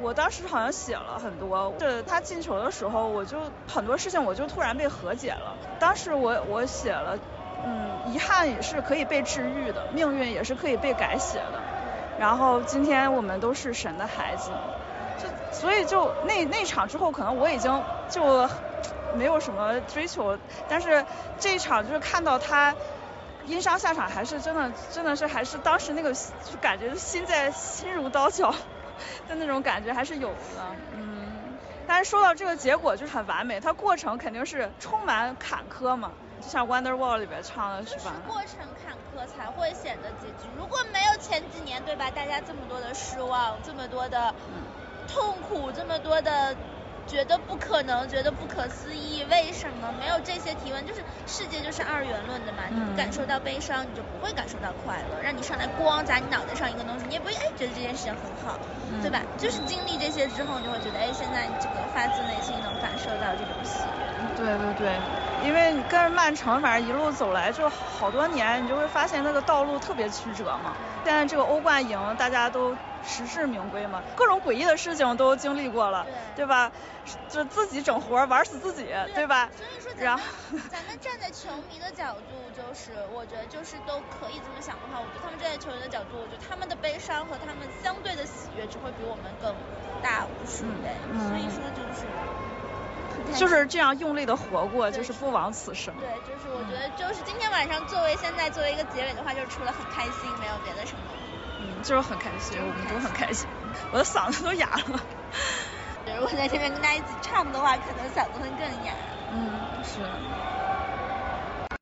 [0.02, 5.58] 我当时好像写了很多，是他进球的时候，我就很多事情我就突然被和解了。
[5.80, 7.18] 当时我我写了，
[7.66, 11.60] 嗯，遗憾也是可以被治愈的，命运也是可以被改写的。
[12.20, 14.56] 然后今天我们都是神的孩子，就
[15.52, 18.50] 所以就那那场之后，可能我已经就
[19.12, 21.06] 没有什么追求，但是
[21.40, 22.76] 这一场就是看到他
[23.46, 28.54] 因伤下场，还是真的真的是还是当时那个就感觉心在心如刀绞。
[29.28, 38.16] 的那种感觉还是有的，嗯，但是说到这个结果就是很完美，它过程肯定是充满坎坷嘛，就像《Wonderwall》里边唱的是吧？
[38.26, 40.50] 过程坎坷才会显得结局。
[40.58, 42.10] 如果没有前几年，对吧？
[42.10, 44.34] 大家这么多的失望，这么多的
[45.08, 46.56] 痛苦，这么多的。
[47.08, 50.86] 觉得不可能，觉得不可思议，为什么没有这些提问？
[50.86, 55.22] 就是世界就是二元论的嘛，你不感受到悲伤，你就不会感受到快乐。
[55.22, 58.60] 让你上来咣砸你脑袋上一个东西，你也不会哎觉得这件事情很好，
[59.02, 59.24] 对吧？
[59.38, 64.12] 就是经历这些之后，你就会觉得哎，现在这个发自内心能感受到这种喜悦。
[64.38, 64.96] 对对对，
[65.44, 70.78] 因为你跟着曼城，反正一路走来就好多年，你就会发现那个道路特别曲折嘛。
[71.04, 72.78] 现在这个欧冠赢，大家都。
[73.06, 76.70] 实至名归嘛，各种诡异的事情都经历过了，对吧？
[77.30, 78.86] 就自己整活玩死自己，
[79.16, 79.50] 对吧？
[79.56, 89.56] 所以说，咱们咱们站在球迷的角度，就是我觉得就是都可以这么想的话，我觉得他们站在球员的角度，我觉得他们的悲伤和他们相对的喜悦只会比我们更
[90.04, 90.92] 大无数倍。
[91.30, 92.04] 所以说就是。
[93.36, 95.94] 就是这样用力的活过，就是不枉此生。
[96.00, 101.00] 对，就是我觉得就是今天晚上作为现在作为一个结尾的话，就是除了很开心，没有别的什么。
[101.60, 103.48] 嗯，就是很开心，我们都很开心，
[103.92, 105.00] 我的嗓子都哑了。
[106.16, 108.94] 如果在这边跟大家一起唱的话，可能嗓子会更哑。
[109.32, 109.52] 嗯，
[109.84, 110.00] 是。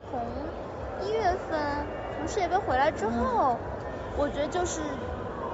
[0.09, 0.21] 从
[1.01, 1.86] 一月份
[2.17, 3.57] 从世界杯回来之后，
[4.17, 4.81] 我觉得就是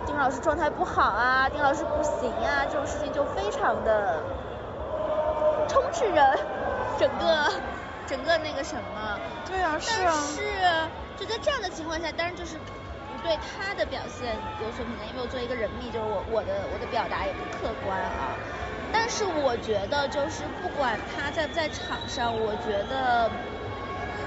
[0.06, 4.24] 丁老师状态不好啊，丁老师不行啊，这种事情就非常的
[5.68, 6.40] 充斥着
[6.98, 7.52] 整个
[8.08, 9.20] 整个那个什么。
[9.48, 10.12] 对啊，是啊。
[10.12, 12.60] 但是就在这样的情况下，当然就是。
[13.24, 18.34] 对他的表现有所评价，因为我作为一个人迷，就是我我的我的表达也不客观啊。
[18.92, 23.30] 但是我觉得，就是不管他在不在场上，我觉得。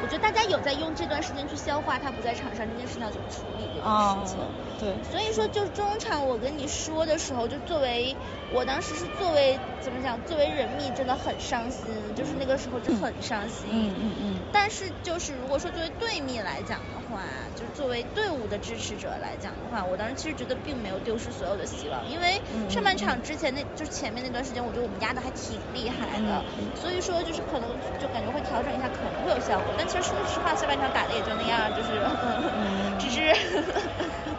[0.04, 4.38] 我觉得大家有在用这段时间去消化他不在场上这件事情要怎么处理这件事情。
[4.78, 5.02] 对。
[5.10, 8.14] 所以说，就中场我跟你说的时候，就作为
[8.52, 13.66] 我当时是作为怎么讲，作为人迷真的很伤心，就是那个时候就很伤心。
[13.70, 14.33] 嗯嗯嗯。
[14.54, 22.40] 但是就是如果说作为队迷来讲的话，就是作为队伍的支持者来讲的话，我当时其实觉得并没有丢失所有的希望，因为
[22.70, 26.44] 上半场之前那就是前面那段时间，我觉得我们压的还挺厉害的。
[26.74, 29.84] 所以说就是可能就感觉会调整一下，可能会有效果，但。
[29.88, 32.02] 其实说实话，下半场打的也就那样，就是，
[32.98, 33.32] 只是，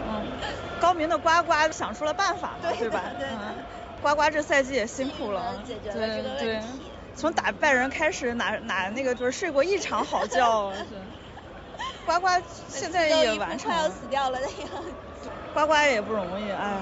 [0.06, 0.26] 嗯，
[0.82, 3.12] 高明的呱呱想出了办法嘛，对吧？
[3.18, 3.28] 对，
[4.02, 5.62] 呱呱这赛季也辛苦了，
[5.94, 6.62] 对对，
[7.16, 10.74] 从打败人开始，哪哪那个就是睡过一场好觉，
[12.06, 12.28] 呱呱
[12.68, 14.68] 现在也完成，快要死掉了的样
[15.22, 15.30] 子。
[15.54, 16.78] 呱呱也不容易，哎，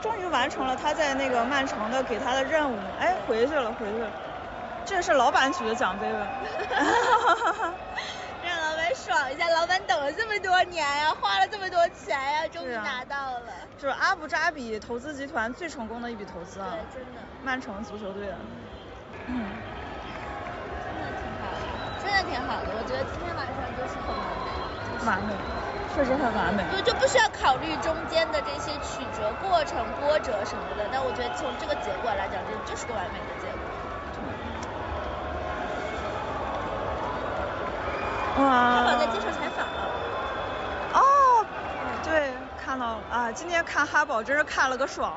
[0.00, 4.10] 终于完成了他在那个曼城的给他的任务，哎，回去了，回去了。
[4.86, 6.26] 这是老板举的奖杯吧？
[8.44, 13.52] 让老板爽一下，老板等了这么多年呀，花了这么多钱呀，终于拿到了。
[13.78, 16.68] 就是阿布扎比投资集团最成功的一笔投资啊！
[16.92, 17.20] 对，真的。
[17.42, 18.28] 曼城足球队。
[19.26, 19.32] 嗯。
[20.84, 21.56] 真的挺好的，
[22.02, 22.68] 真的挺好的。
[22.76, 24.50] 我觉得今天晚上就是很完美。
[25.04, 25.34] 完美，
[25.94, 26.64] 确实很完美。
[26.70, 30.88] 对，就不需要考虑中间的这些曲折、过程、波折什么的。
[30.90, 33.60] 但我觉得从这个结果来讲，这就是个完美的结果。
[38.36, 38.44] 哇！
[38.44, 39.86] 哈宝在接受采访了。
[40.94, 41.46] 哦，
[42.02, 42.32] 对，
[42.64, 43.30] 看到了啊！
[43.30, 45.12] 今天看哈宝真是看了个爽。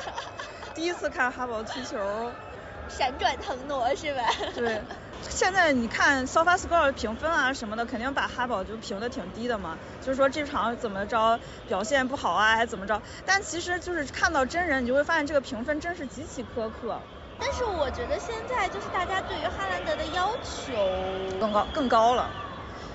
[0.74, 2.32] 第一次看哈宝踢球。
[2.90, 4.22] 闪转腾挪是吧？
[4.54, 4.80] 对。
[5.28, 9.78] 现在你看 SofaScore 评分啊什么的，肯定把哈宝就评的挺低的嘛。
[10.00, 11.38] 就是说这场怎么着
[11.68, 13.00] 表现不好啊，还怎么着？
[13.26, 16.98] 但其实就是看到真人，你就会发现这个评分真是极其苛刻。
[17.38, 20.72] 但是我觉得现在就是大家对于哈兰德的要求
[21.38, 22.30] 更高更高了，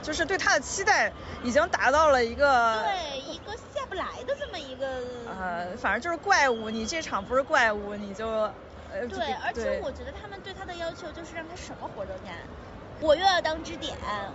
[0.04, 1.12] 就是对他的期待
[1.44, 4.88] 已经达到了一个对一个下不来的这么一个
[5.28, 8.52] 呃，反正就是怪物，你这场不是怪物，你就
[9.02, 12.34] 呃对，而且我觉得他们对他的要求就是让他什么活都干，
[13.02, 13.94] 我又要当支点，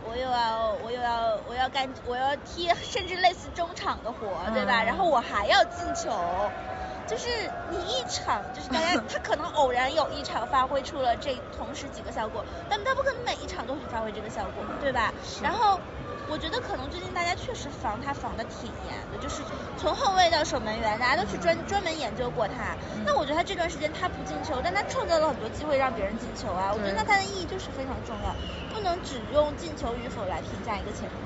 [0.08, 4.82] 我又要我又要我要干我要踢 甚至类似中场的活，对吧？
[4.84, 6.10] 然后我还要进球。
[7.06, 7.26] 就是
[7.70, 15.12] 你一场，就是大家 他可能偶然有一场发挥出了这同时几个效果，但他不可能每一场都去发挥这个效果，对吧？
[15.42, 15.80] 然后。
[16.30, 19.42] 我觉得可能最近大家确实防他防的挺严的，就是
[19.76, 22.76] 从后卫到守门员，大家都去专专门研究过他。
[23.04, 26.70] 那我觉得他这段时间他不进球，但他创造了很多机会让别人进球啊。
[26.72, 28.32] 我觉得那他的意义就是非常重要，
[28.72, 31.18] 不能只用进球与否来评价一个前锋。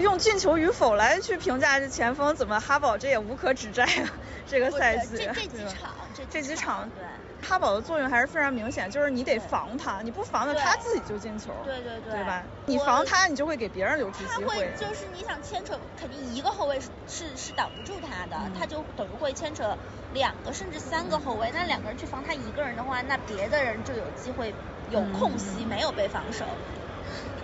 [0.00, 4.10] 用进球与否来去评价这前锋，怎么哈堡这也无可指摘啊？
[4.48, 5.90] 这个赛季，这这几场，
[6.28, 7.04] 这几场，对。
[7.44, 12.42] 哈宝的作用还是非常明显，就是你得防他，你不防他，他自己就进球，对对对，对吧？
[12.66, 14.72] 你防他，你就会给别人留出机会。
[14.76, 19.76] 就是你想牵扯，肯定一个后卫是是是挡不住他的，他就等于会牵扯
[20.14, 24.54] 两个甚至三个后卫，那两个人去防他一个人的话，那别的人就有机会
[24.90, 26.44] 有空隙，没有被防守。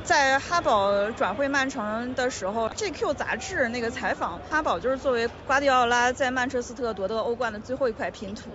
[0.02, 8.48] 在哈堡转会曼城的时候，GQ 杂志那个采访哈堡，就是作为瓜迪奥拉在曼彻斯特夺得欧冠的最后一块拼图。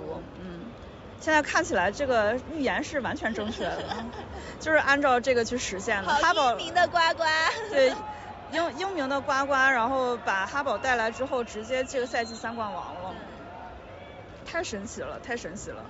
[1.22, 4.05] 现在看起来这个预言是完全正确的，
[4.59, 6.13] 就是按照这个去实现的。
[6.13, 7.24] 哈宝英明的呱呱。
[7.72, 7.93] 对，
[8.51, 13.16] 英英明的呱呱，然后把哈宝带来之后，直接这个赛季三冠王了，
[14.45, 15.84] 太神奇了，太神奇了。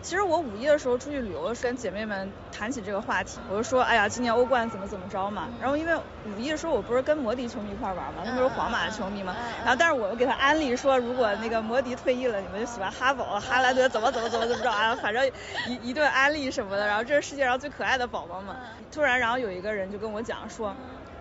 [0.00, 5.48] 其实我五一的时候出去旅游的时候，跟姐妹们谈起这个话题，我就说，哎呀，今年欧冠怎么怎么着嘛。
[5.60, 5.94] 然后因为
[6.24, 9.34] 五一的时候，我不是跟摩迪球迷一块玩嘛，他们是皇马的球迷嘛。
[9.58, 15.26] 然后但是我又给他安利说，如果那个摩迪退役了，你们就喜欢哈堡、哈兰德，怎么怎么怎么怎么着啊，反正
[15.66, 16.86] 一一顿安利什么的。
[16.86, 18.56] 然后这是世界上最可爱的宝宝嘛。
[18.92, 20.74] 突然，然后有一个人就跟我讲说，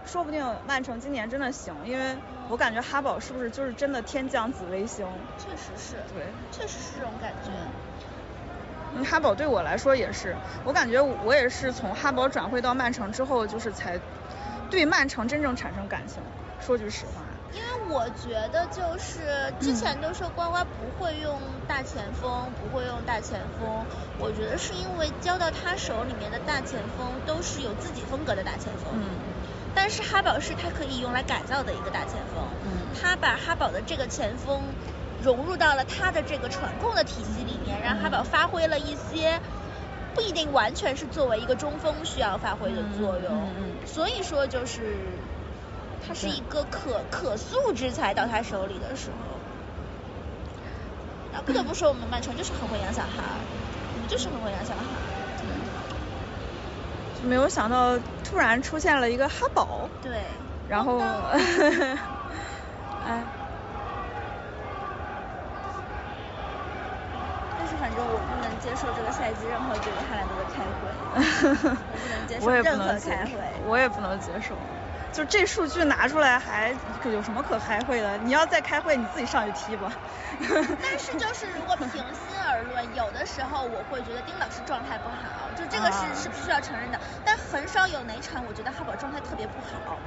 [0.05, 2.17] 说不定曼城今年真的行，因为
[2.47, 5.05] 我感觉哈堡是不是就是真的天降紫微星？
[5.37, 5.97] 确实是。
[6.13, 6.23] 对。
[6.51, 7.51] 确实是这种感觉。
[9.03, 13.99] 哈堡对我来说也是，我感觉我也是从哈堡转会到曼城之后，就是才
[14.69, 16.21] 对曼城真正产生感情。
[16.59, 17.21] 说句实话，
[17.53, 23.85] 因为我觉得就是之前都说呱呱不会用大前锋，不会用大前锋，
[24.17, 28.93] 我觉得是因为交到他手里面的大前锋都是有自己风格的大前锋。
[28.93, 29.03] 嗯。
[29.75, 32.43] 但是哈堡是他可以用来改造的一个大前锋。
[32.65, 32.71] 嗯。
[32.99, 34.63] 他把哈堡的这个前锋。
[35.27, 39.41] 融入到了他的这个传控的体系里面，让哈宝发挥了一些
[40.15, 43.49] 不一定完全是作为一个中锋需要发挥的作用。
[43.85, 44.95] 所以说就是
[46.07, 49.17] 他是一个可可塑之才到他手里的时候。
[51.33, 53.21] 那不得不说我们曼城就是很会养小孩，
[53.95, 54.79] 我们就是很会养小孩。
[57.21, 59.89] 没有想到突然出现了一个哈宝。
[60.01, 60.21] 对。
[60.69, 60.99] 然后，
[63.05, 63.21] 哎。
[67.79, 70.91] 反正我不能接受这个赛季任何对哈兰德的开会，
[71.89, 74.53] 我不能接受任何开会，我也不能接受。
[75.13, 78.17] 就这数据拿出来还有什么可开会的？
[78.17, 79.89] 你要再开会，你自己上去踢吧。
[80.83, 82.03] 但是就是如果平心
[82.51, 86.99] 而论，有的时候我会觉得丁老师状态不好，就这个是是必须要承认的。
[87.23, 89.97] 但很少有哪场我觉得哈宝状态特别不好。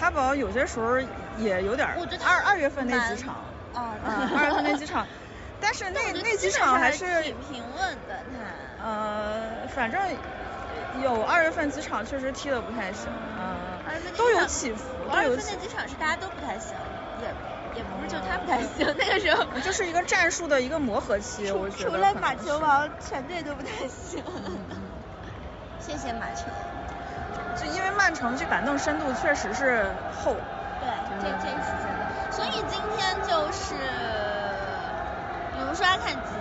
[0.00, 0.98] 哈宝有些时候
[1.36, 3.34] 也有点，我觉得二二月份那几场，
[3.74, 3.94] 啊，
[4.34, 5.06] 二月份那几场。
[5.60, 8.84] 但是那那几场还是挺平稳的，他。
[8.84, 10.00] 呃，反正
[11.02, 14.84] 有二月份几场确实踢的不太行，嗯，都有起伏。
[15.10, 16.76] 二月份那几场是大家都不太行，
[17.20, 17.28] 也
[17.78, 21.90] 也不是就他不太行，那个时候就是一个战术的一个磨合期，我觉得。
[21.90, 24.22] 除了马球王，全队都不太行。
[25.80, 26.44] 谢谢马球。
[27.56, 29.90] 就因为曼城这板凳深度确实是
[30.22, 30.36] 厚。
[30.80, 30.88] 对，
[31.20, 32.30] 这这是真的。
[32.30, 33.74] 所以今天就是。
[35.76, 36.32] 比如说阿坎吉，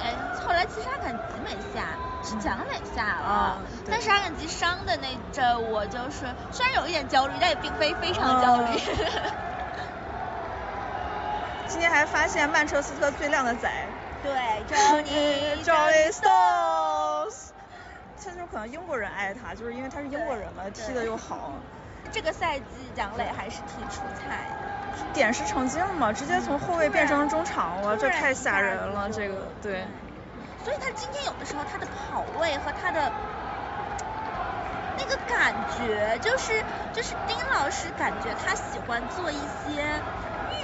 [0.00, 1.84] 哎，后来其实阿坎吉没下，
[2.24, 2.64] 是蒋磊
[2.96, 3.60] 下了。
[3.84, 8.80] 但是阿坎吉伤的那阵，我就是虽然有一点焦虑，但也并非非常焦虑。
[11.68, 13.70] 今天还发现曼彻斯特最靓的仔。
[14.22, 14.32] 对，
[15.62, 17.50] Johnny Stones。
[18.16, 21.52] 现在可能英国人爱他，就是因为他是英国人嘛，踢的又好。
[22.10, 22.64] 这个赛季
[22.96, 24.77] 蒋磊还是挺出彩的。
[25.12, 29.84] 点石成金了嘛，直接从后卫变成中场了，这太吓人了，这个对。
[30.64, 33.12] 所以他今天有的时候他的跑位和他的
[34.98, 39.84] 那个感觉，就是就是丁老师感觉他喜欢做一些。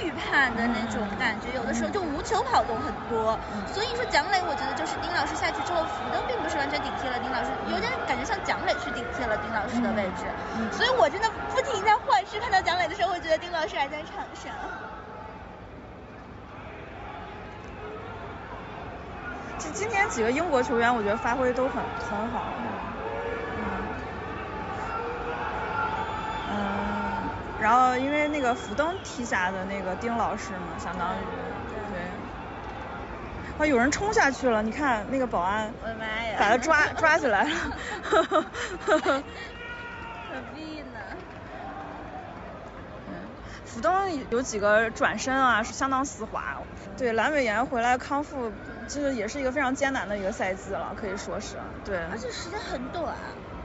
[0.03, 3.37] 预判的那种感觉，有的时候就无球跑动很多，
[3.71, 10.25] 所以说蒋磊，我觉得就是丁老师下去之后，福登并不是完全顶替了丁老师，有点感觉像蒋磊去顶替了丁老师的位置，
[10.71, 14.51] 所以我真的不停在幻视看到蒋磊的时候，会觉得丁老师还在场上。
[19.57, 22.43] 今今天几个英国球员，我觉得发挥都很很好。
[27.65, 31.23] 然后因为那个福登踢下的那个丁老师嘛，相当于
[31.89, 31.99] 对。
[33.57, 37.49] 啊，有人冲下去了，你看那个保安，我的妈呀，把他抓抓起来了，
[40.29, 40.99] 何必呢？
[43.07, 43.13] 嗯，
[43.65, 46.57] 福登有几个转身啊，是相当丝滑。
[46.99, 48.51] 对，阑尾炎回来康复，
[48.87, 51.57] 就是也是一个非常艰难的一个赛季了，可以说是。
[51.83, 51.97] 对。
[52.11, 53.15] 而且时间很短。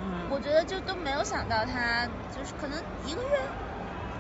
[0.01, 0.27] 嗯。
[0.31, 3.29] 我觉得就都没有想到他就是可能一个月。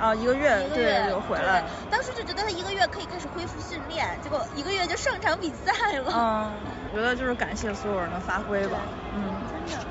[0.00, 1.62] 啊，一个月，对，就回来。
[1.90, 6.10] 当时就觉得他一个月可以开始恢复训练，结果一个月就上场比赛了。
[6.14, 6.52] 嗯，
[6.90, 8.78] 我觉得就是感谢所有人的发挥吧。
[9.14, 9.22] 嗯，
[9.52, 9.84] 真的。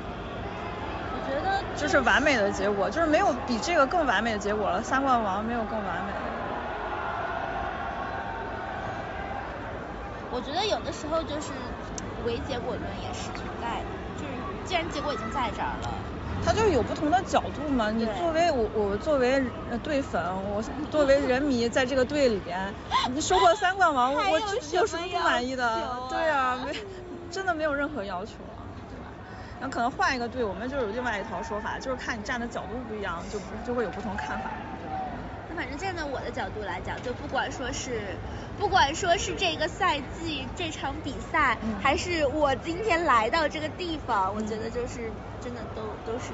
[1.12, 1.62] 我觉得。
[1.76, 4.82] 就是完美的结果，就是没有比这个更完美的结果了。
[4.82, 6.18] 三冠王没有更完美的。
[10.32, 11.52] 我觉得有的时候就是
[12.24, 13.86] 唯结果论也是存在的，
[14.18, 14.32] 就是
[14.64, 15.88] 既然结果已经在这儿了。
[16.42, 19.40] 他就有不同的角度嘛，你作为我，我作为
[19.82, 20.22] 队粉，
[20.52, 22.74] 我作为人迷，在这个队里边，
[23.10, 24.40] 你收获三冠王， 我
[24.72, 26.06] 有什么不满意的？
[26.08, 26.72] 对啊，没，
[27.30, 29.12] 真的没有任何要求啊，对吧？
[29.60, 34.50] 那可能换一个队，我们就有另外一套说法，就是看你站的角度不一样，就就会有不同看法。
[35.50, 38.16] 那反正站在我的角度来讲，就不管说是，
[38.58, 45.10] 不管说是这个赛季这场比赛，还是我今天来到这个地方，我觉得就是。
[45.42, 46.32] 真的都都是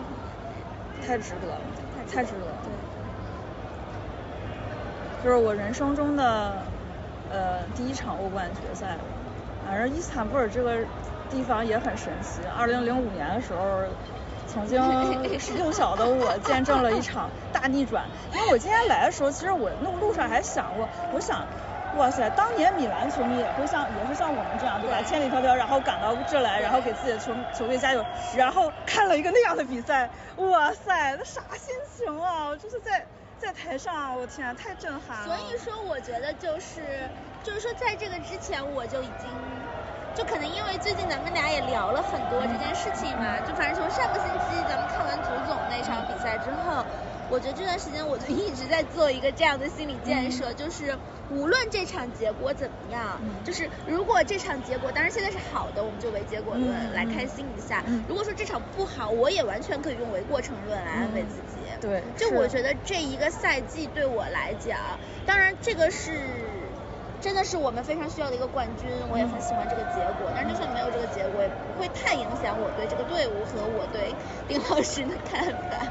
[1.06, 1.60] 太值得了，
[2.12, 2.56] 太值得了。
[5.22, 6.64] 对，就是我人生中的
[7.30, 8.98] 呃第一场欧冠决赛了。
[9.64, 10.78] 反正伊斯坦布尔这个
[11.30, 12.40] 地方也很神奇。
[12.58, 13.84] 二零零五年的时候，
[14.57, 14.80] 曾经
[15.59, 18.09] 幼小的我见证了一场大逆转。
[18.32, 21.46] 因为我今天来的时候，其实我路路上还想过，我想。
[21.92, 25.00] 哇塞，当年米兰球迷也会像，也是像我们这样，对吧？
[25.02, 28.04] 千里迢迢，然后赶到这来，然后给自己的球球队加油，
[28.34, 32.54] 然后看了一个那样的比赛，哇塞，那啥心情啊？
[32.57, 33.07] 就是在
[33.38, 35.38] 在台上，我天，太震撼了。
[35.38, 37.09] 所以说，我觉得就是，
[37.42, 39.32] 就是说，在这个之前，我就已经，
[40.16, 46.84] 就可能因为最近咱们俩也聊了很多这件事情嘛，就反正从上个星期咱们看完足总那场比赛之后。
[47.28, 50.96] 我觉得这段时间我就一直在做一个这样的心理建设，就是
[51.28, 57.26] 无论这场结果怎么样，就是如果这场结果当然现在是好的，我们就为结果论来开。
[57.26, 61.58] 心一下；如果说这场不好，我也完全可以用为过程论来安慰自己。
[61.80, 64.78] 对，就我觉得这一个赛季对我来讲，
[65.26, 66.12] 当然这个是
[67.27, 70.31] 真的是我们非常需要的一个冠军，我也很喜欢这个结果。
[70.33, 74.14] 但就算没有这个结果，也不会太影响我对这个队伍和我对
[74.47, 75.89] 丁老师的看法。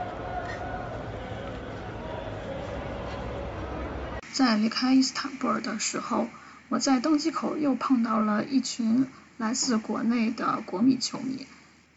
[4.31, 6.29] 在离开伊斯坦布尔的时候，
[6.69, 9.05] 我在登机口又碰到了一群
[9.37, 11.45] 来自国内的国米球迷，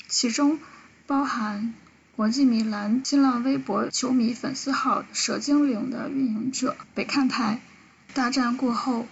[0.09, 0.59] 其中
[1.07, 1.73] 包含
[2.17, 7.61] 国际米兰新浪微博球迷粉丝号“蛇精灵”的运营者北看台。
[8.15, 9.05] 大战过后，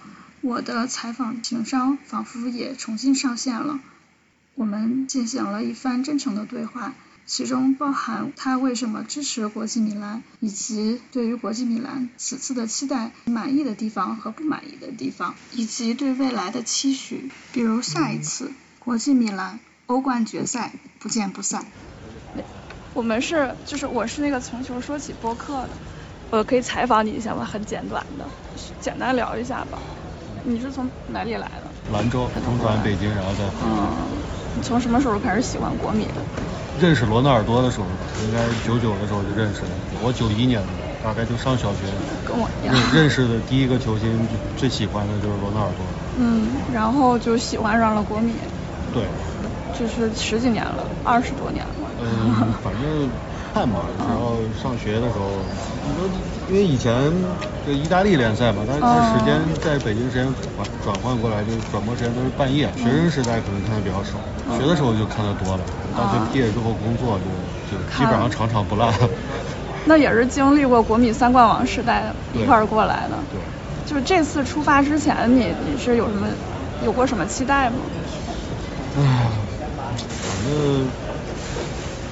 [0.46, 3.80] 我的采访情商仿佛也重新上线了，
[4.54, 6.94] 我们进行了一番真诚的对话。
[7.26, 21.66] 其中包含他为什么支持国际米兰，以及对于国际米兰此次的期待、满意的地方和不满意的地方，以及对未来的期许，比如下一次国际米兰欧冠决赛不见不散。
[22.94, 25.70] 我们是，就是我是那个从球说起播客的，
[26.30, 27.44] 我可以采访你一下吗？
[27.44, 28.24] 很简短的，
[28.80, 29.80] 简单聊一下吧。
[30.48, 31.92] 你是从哪里来的？
[31.92, 33.42] 兰州，从转北京，然后再。
[33.64, 33.90] 嗯，
[34.54, 36.22] 你从什么时候开始喜欢国米的？
[36.80, 37.86] 认识罗纳尔多的时候，
[38.22, 39.68] 应该九九的时候就认识了。
[40.04, 40.68] 我九一年的，
[41.02, 41.82] 大概就上小学。
[42.24, 42.72] 跟我一样。
[42.94, 44.06] 认识的第一个球星，
[44.56, 45.82] 最喜欢的就是罗纳尔多。
[46.20, 48.32] 嗯，然后就喜欢上了国米。
[48.94, 49.02] 对。
[49.76, 51.74] 就是十几年了，二十多年了。
[52.00, 53.10] 嗯，反正
[53.52, 55.26] 看嘛，然后上学的时候，
[56.48, 57.12] 因为以前
[57.66, 58.82] 就意大利联赛嘛，但是
[59.18, 60.24] 时间在北京时间
[60.56, 62.70] 转转换过来，就转播时间都是半夜。
[62.76, 64.18] 学生时代可能看的比较少，
[64.56, 65.60] 学的时候就看的多了。
[65.96, 68.92] 大学毕业之后工作就就基本上场场不落。
[69.86, 73.16] 那也是经历过国米三冠王时代一块儿过来的。
[73.32, 73.40] 对。
[73.86, 76.26] 就是这次出发之前，你你是有什么
[76.84, 77.76] 有过什么期待吗？
[78.98, 79.26] 唉，
[79.76, 80.88] 反正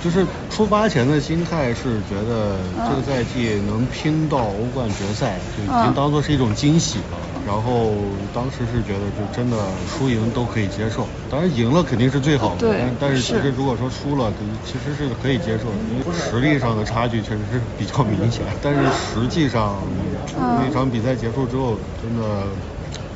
[0.05, 7.19] 就是出发前的心态是觉得这个赛季能拼到欧冠决赛就已经当做是一种惊喜了。
[7.43, 11.09] 然后当时是觉得，就真的输赢都可以接受。
[11.31, 14.31] 当然赢了肯定是最好的，但但是其实如果说输了，
[14.63, 18.45] 其实是可以接受的，因为实力上的差距确实是比较明显。
[18.61, 19.89] 但是实际上
[20.37, 22.53] 那场比赛结束之后，真的，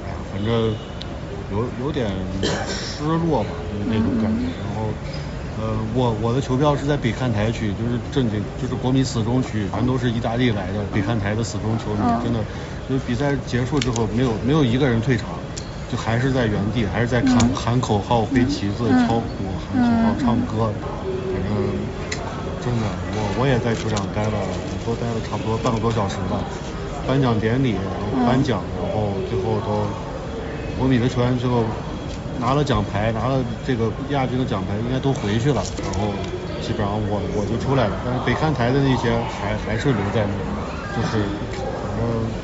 [0.06, 0.74] 哎呀，反正
[1.50, 2.08] 有有点
[2.66, 4.46] 失落吧，就是那种感觉。
[4.58, 4.94] 然后。
[5.60, 12.44] 呃，我我的球票是在北看台区，就是正经，就是国米死忠区，全都是意大利来的北看台的死忠球迷，真的，
[12.88, 15.42] 就比赛结束之后没有没有一个人退场，
[15.88, 20.72] 就还是在原地，还是在喊喊口号、挥旗子、敲鼓、喊口号、唱歌。
[21.32, 21.90] 反正
[22.60, 24.46] 真的，我我也在球场待了，
[24.84, 26.46] 多待了差不多半个多小时吧。
[27.04, 29.98] 颁奖典礼，然后颁奖，然后最后都
[30.76, 31.64] 国米的球员最后
[32.38, 35.62] 拿了奖牌，拿了这个亚军的奖牌，应该都回去了。
[35.82, 36.12] 然后
[36.60, 40.36] 基本上我我就出来了，但是北看台的那些还还是留在那，
[40.90, 41.28] 就是
[41.80, 42.34] 反正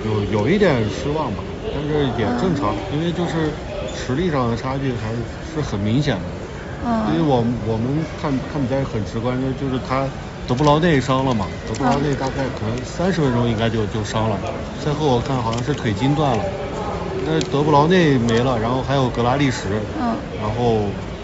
[0.00, 1.44] 有有一点失望吧。
[1.70, 3.54] 但是也正常，因为就是
[3.92, 6.32] 实力上的差距还是很明显的。
[6.80, 7.06] 嗯。
[7.08, 10.10] 因为我我们看看比赛很直观，就就是他
[10.46, 14.40] 德布劳内伤了嘛，德布劳内大概可能三十分钟应该就就伤了。
[14.72, 16.46] 赛后我看好像是腿筋断了。
[17.26, 19.68] 那德布劳内没了，然后还有格拉利什。
[19.98, 20.16] 嗯。
[20.40, 20.80] 然后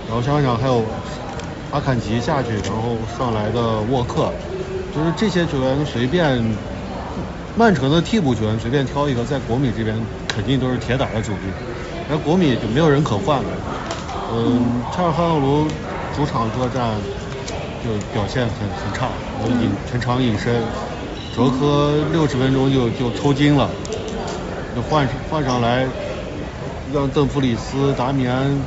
[0.07, 0.85] 然后想想还有
[1.71, 4.33] 阿坎吉下去，然后上来的沃克，
[4.95, 6.43] 就是这些球员随便。
[7.55, 9.95] 曼城的替补球员随便挑一个，在国米这边
[10.27, 11.53] 肯定都是铁打的主力，
[12.09, 13.51] 而国米就没有人可换了。
[14.33, 15.67] 嗯，查尔哈诺卢
[16.17, 16.97] 主场作战
[17.85, 19.07] 就表现很很差，
[19.61, 20.63] 隐全场隐身，
[21.37, 23.82] 哲科六十分钟就就抽筋了，就
[24.81, 25.87] 换换上来，
[26.93, 28.65] 让邓弗里斯、达米安、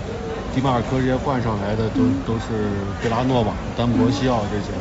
[0.53, 4.71] 迪马尔科这些换上来的都都是贝拉诺瓦、丹博西奥这些。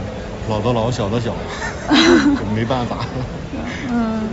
[0.46, 1.34] 老的老，小的小，
[2.54, 2.98] 没办法。
[3.90, 4.28] 嗯，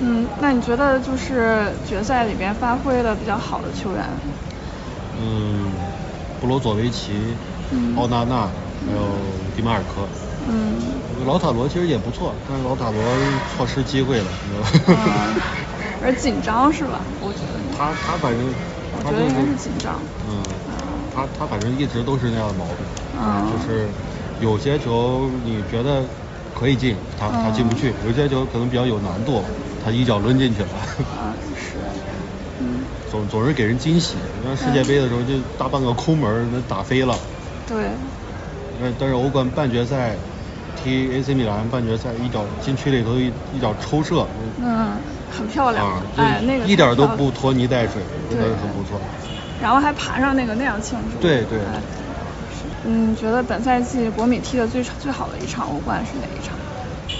[0.00, 4.04] 嗯，那你觉得就是决赛里边发挥的比较好的球员？
[5.20, 5.72] 嗯，
[6.40, 7.36] 布罗佐维奇、
[7.96, 8.48] 奥纳纳，
[8.86, 9.08] 还有
[9.56, 10.06] 迪马尔科。
[10.48, 10.74] 嗯。
[11.26, 13.02] 老塔罗其实也不错，但是老塔罗
[13.56, 14.26] 错失机会了。
[14.48, 15.34] 嗯。
[16.02, 17.00] 而紧张是吧？
[17.20, 17.60] 我觉得。
[17.76, 18.40] 他他反正。
[18.92, 19.94] 我觉得应该是紧张。
[20.28, 20.42] 嗯。
[21.14, 22.76] 他他反正一直都是那样的毛病。
[23.18, 23.46] 嗯。
[23.52, 23.88] 就是。
[24.40, 26.02] 有些球你觉得
[26.58, 29.44] 可以进，他他进不去；有些球可能比较有难度，
[29.84, 30.68] 他一脚抡进去了。
[31.20, 31.76] 啊，是。
[32.58, 32.80] 嗯。
[33.10, 37.14] 总总是给人惊喜，像世界杯的时候就大半个空门那打飞了。
[37.68, 37.90] 对。
[38.80, 40.16] 但但是欧冠半决赛
[40.82, 44.26] 踢 AC 米兰半决赛一脚禁区里头一一脚抽射。
[44.62, 44.92] 嗯，
[45.30, 45.86] 很漂亮。
[45.86, 49.00] 啊，哎，那个一点都不拖泥带水，真的很不错。
[49.60, 51.18] 然后还爬上那个那样庆祝。
[51.20, 51.58] 对对。
[52.84, 56.56] 嗯，觉得本赛季国米踢的最最好的一场欧冠是哪一场？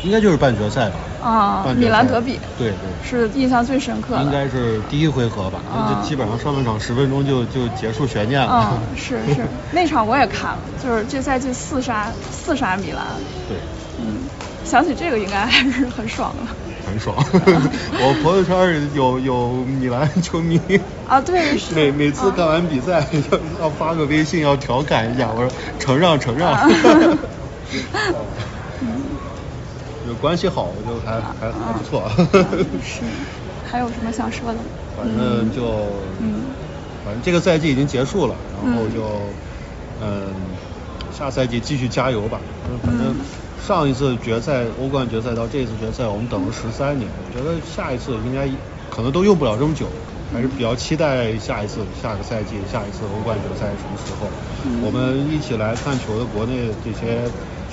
[0.05, 0.97] 应该就是半决赛吧。
[1.23, 2.39] 啊，米兰德比。
[2.59, 2.77] 对对。
[3.03, 4.23] 是印象最深刻的。
[4.23, 8.47] 应该是第一回合吧，就基本上上半场十分钟就就结束悬念了。
[8.47, 13.05] 啊， 是是，那场我也看了，就是这赛季四杀四杀米兰。
[13.49, 13.59] 对。
[13.99, 14.29] 嗯，
[14.65, 16.47] 想起这个应该还是很爽的。
[16.87, 20.59] 很爽， 我朋友圈有有米兰球迷
[21.07, 26.53] 啊，对，是每每次看完比赛要要发个微信要调侃一下，我说承让承让，
[30.11, 32.11] 有关系好就还还还不错。
[32.83, 33.03] 是，
[33.65, 34.59] 还有什么想说的？
[34.97, 35.63] 反正就，
[36.19, 36.43] 嗯，
[37.05, 39.07] 反正这个赛季已经结束了，然后就，
[40.03, 40.35] 嗯，
[41.17, 42.41] 下赛季继续加油吧，
[42.85, 43.15] 反正。
[43.61, 47.09] 上一次决赛欧冠决赛到这次决赛，我们等了十三年。
[47.23, 48.49] 我觉得下一次应该
[48.89, 49.87] 可能都用不了这么久，
[50.33, 54.27] 还是比较期待下一次下个赛季下一次欧冠决赛什么时候。
[54.83, 57.31] 我们一起来看球的国内这些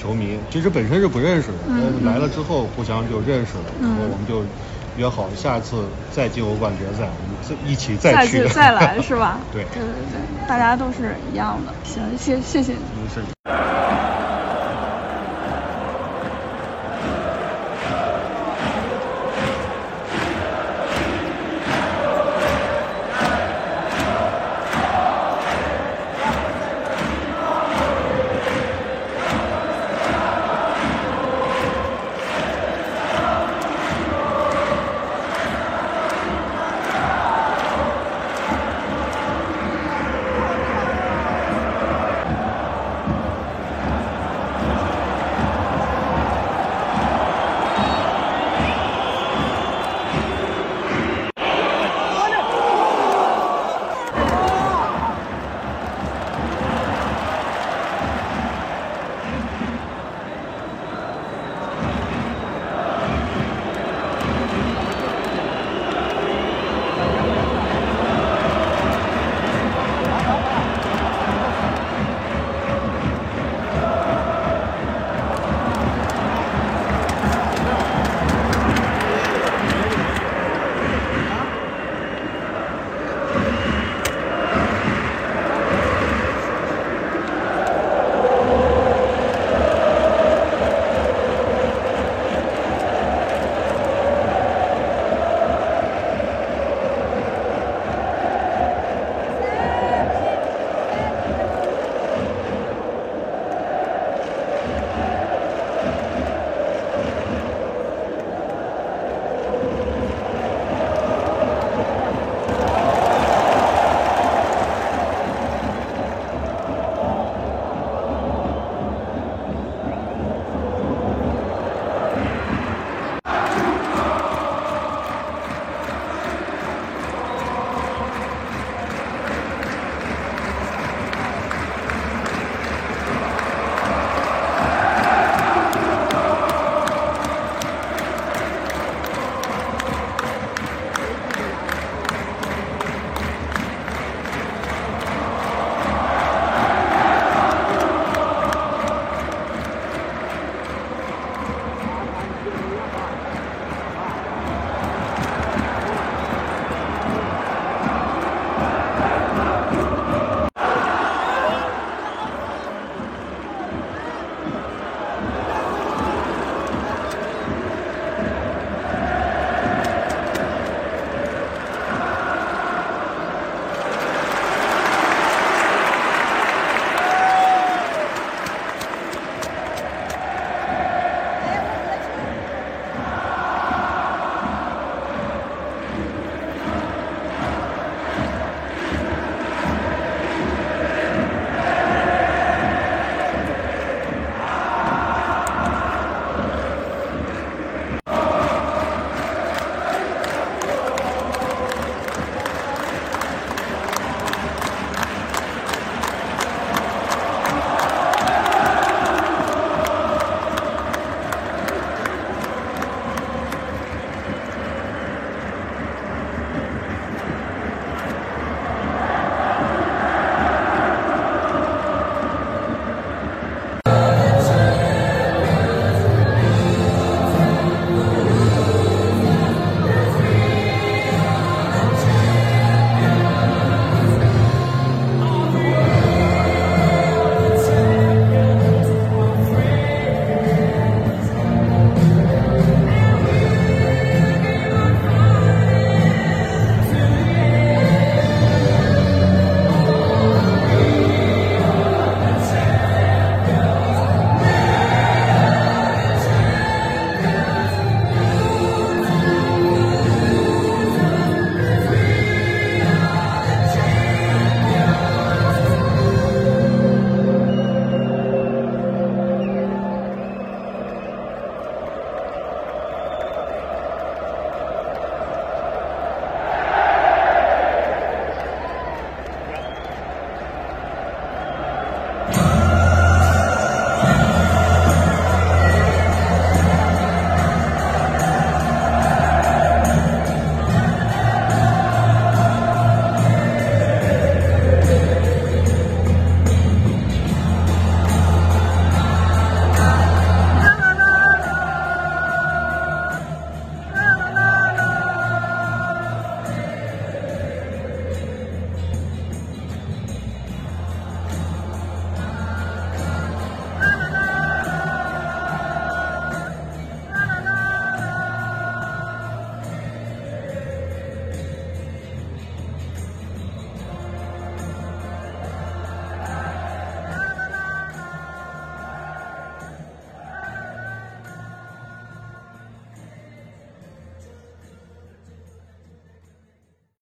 [0.07, 1.57] 球迷，其实本身是不认识的，
[2.05, 4.41] 来了之后互相就认识了，然后我们就
[4.95, 9.41] 约好下次再进欧冠决赛，我们再一起再去再来是吧？
[9.51, 11.73] 对对对对，大家都是一样的。
[11.83, 12.73] 行，谢谢谢。
[12.73, 13.66] 谢谢。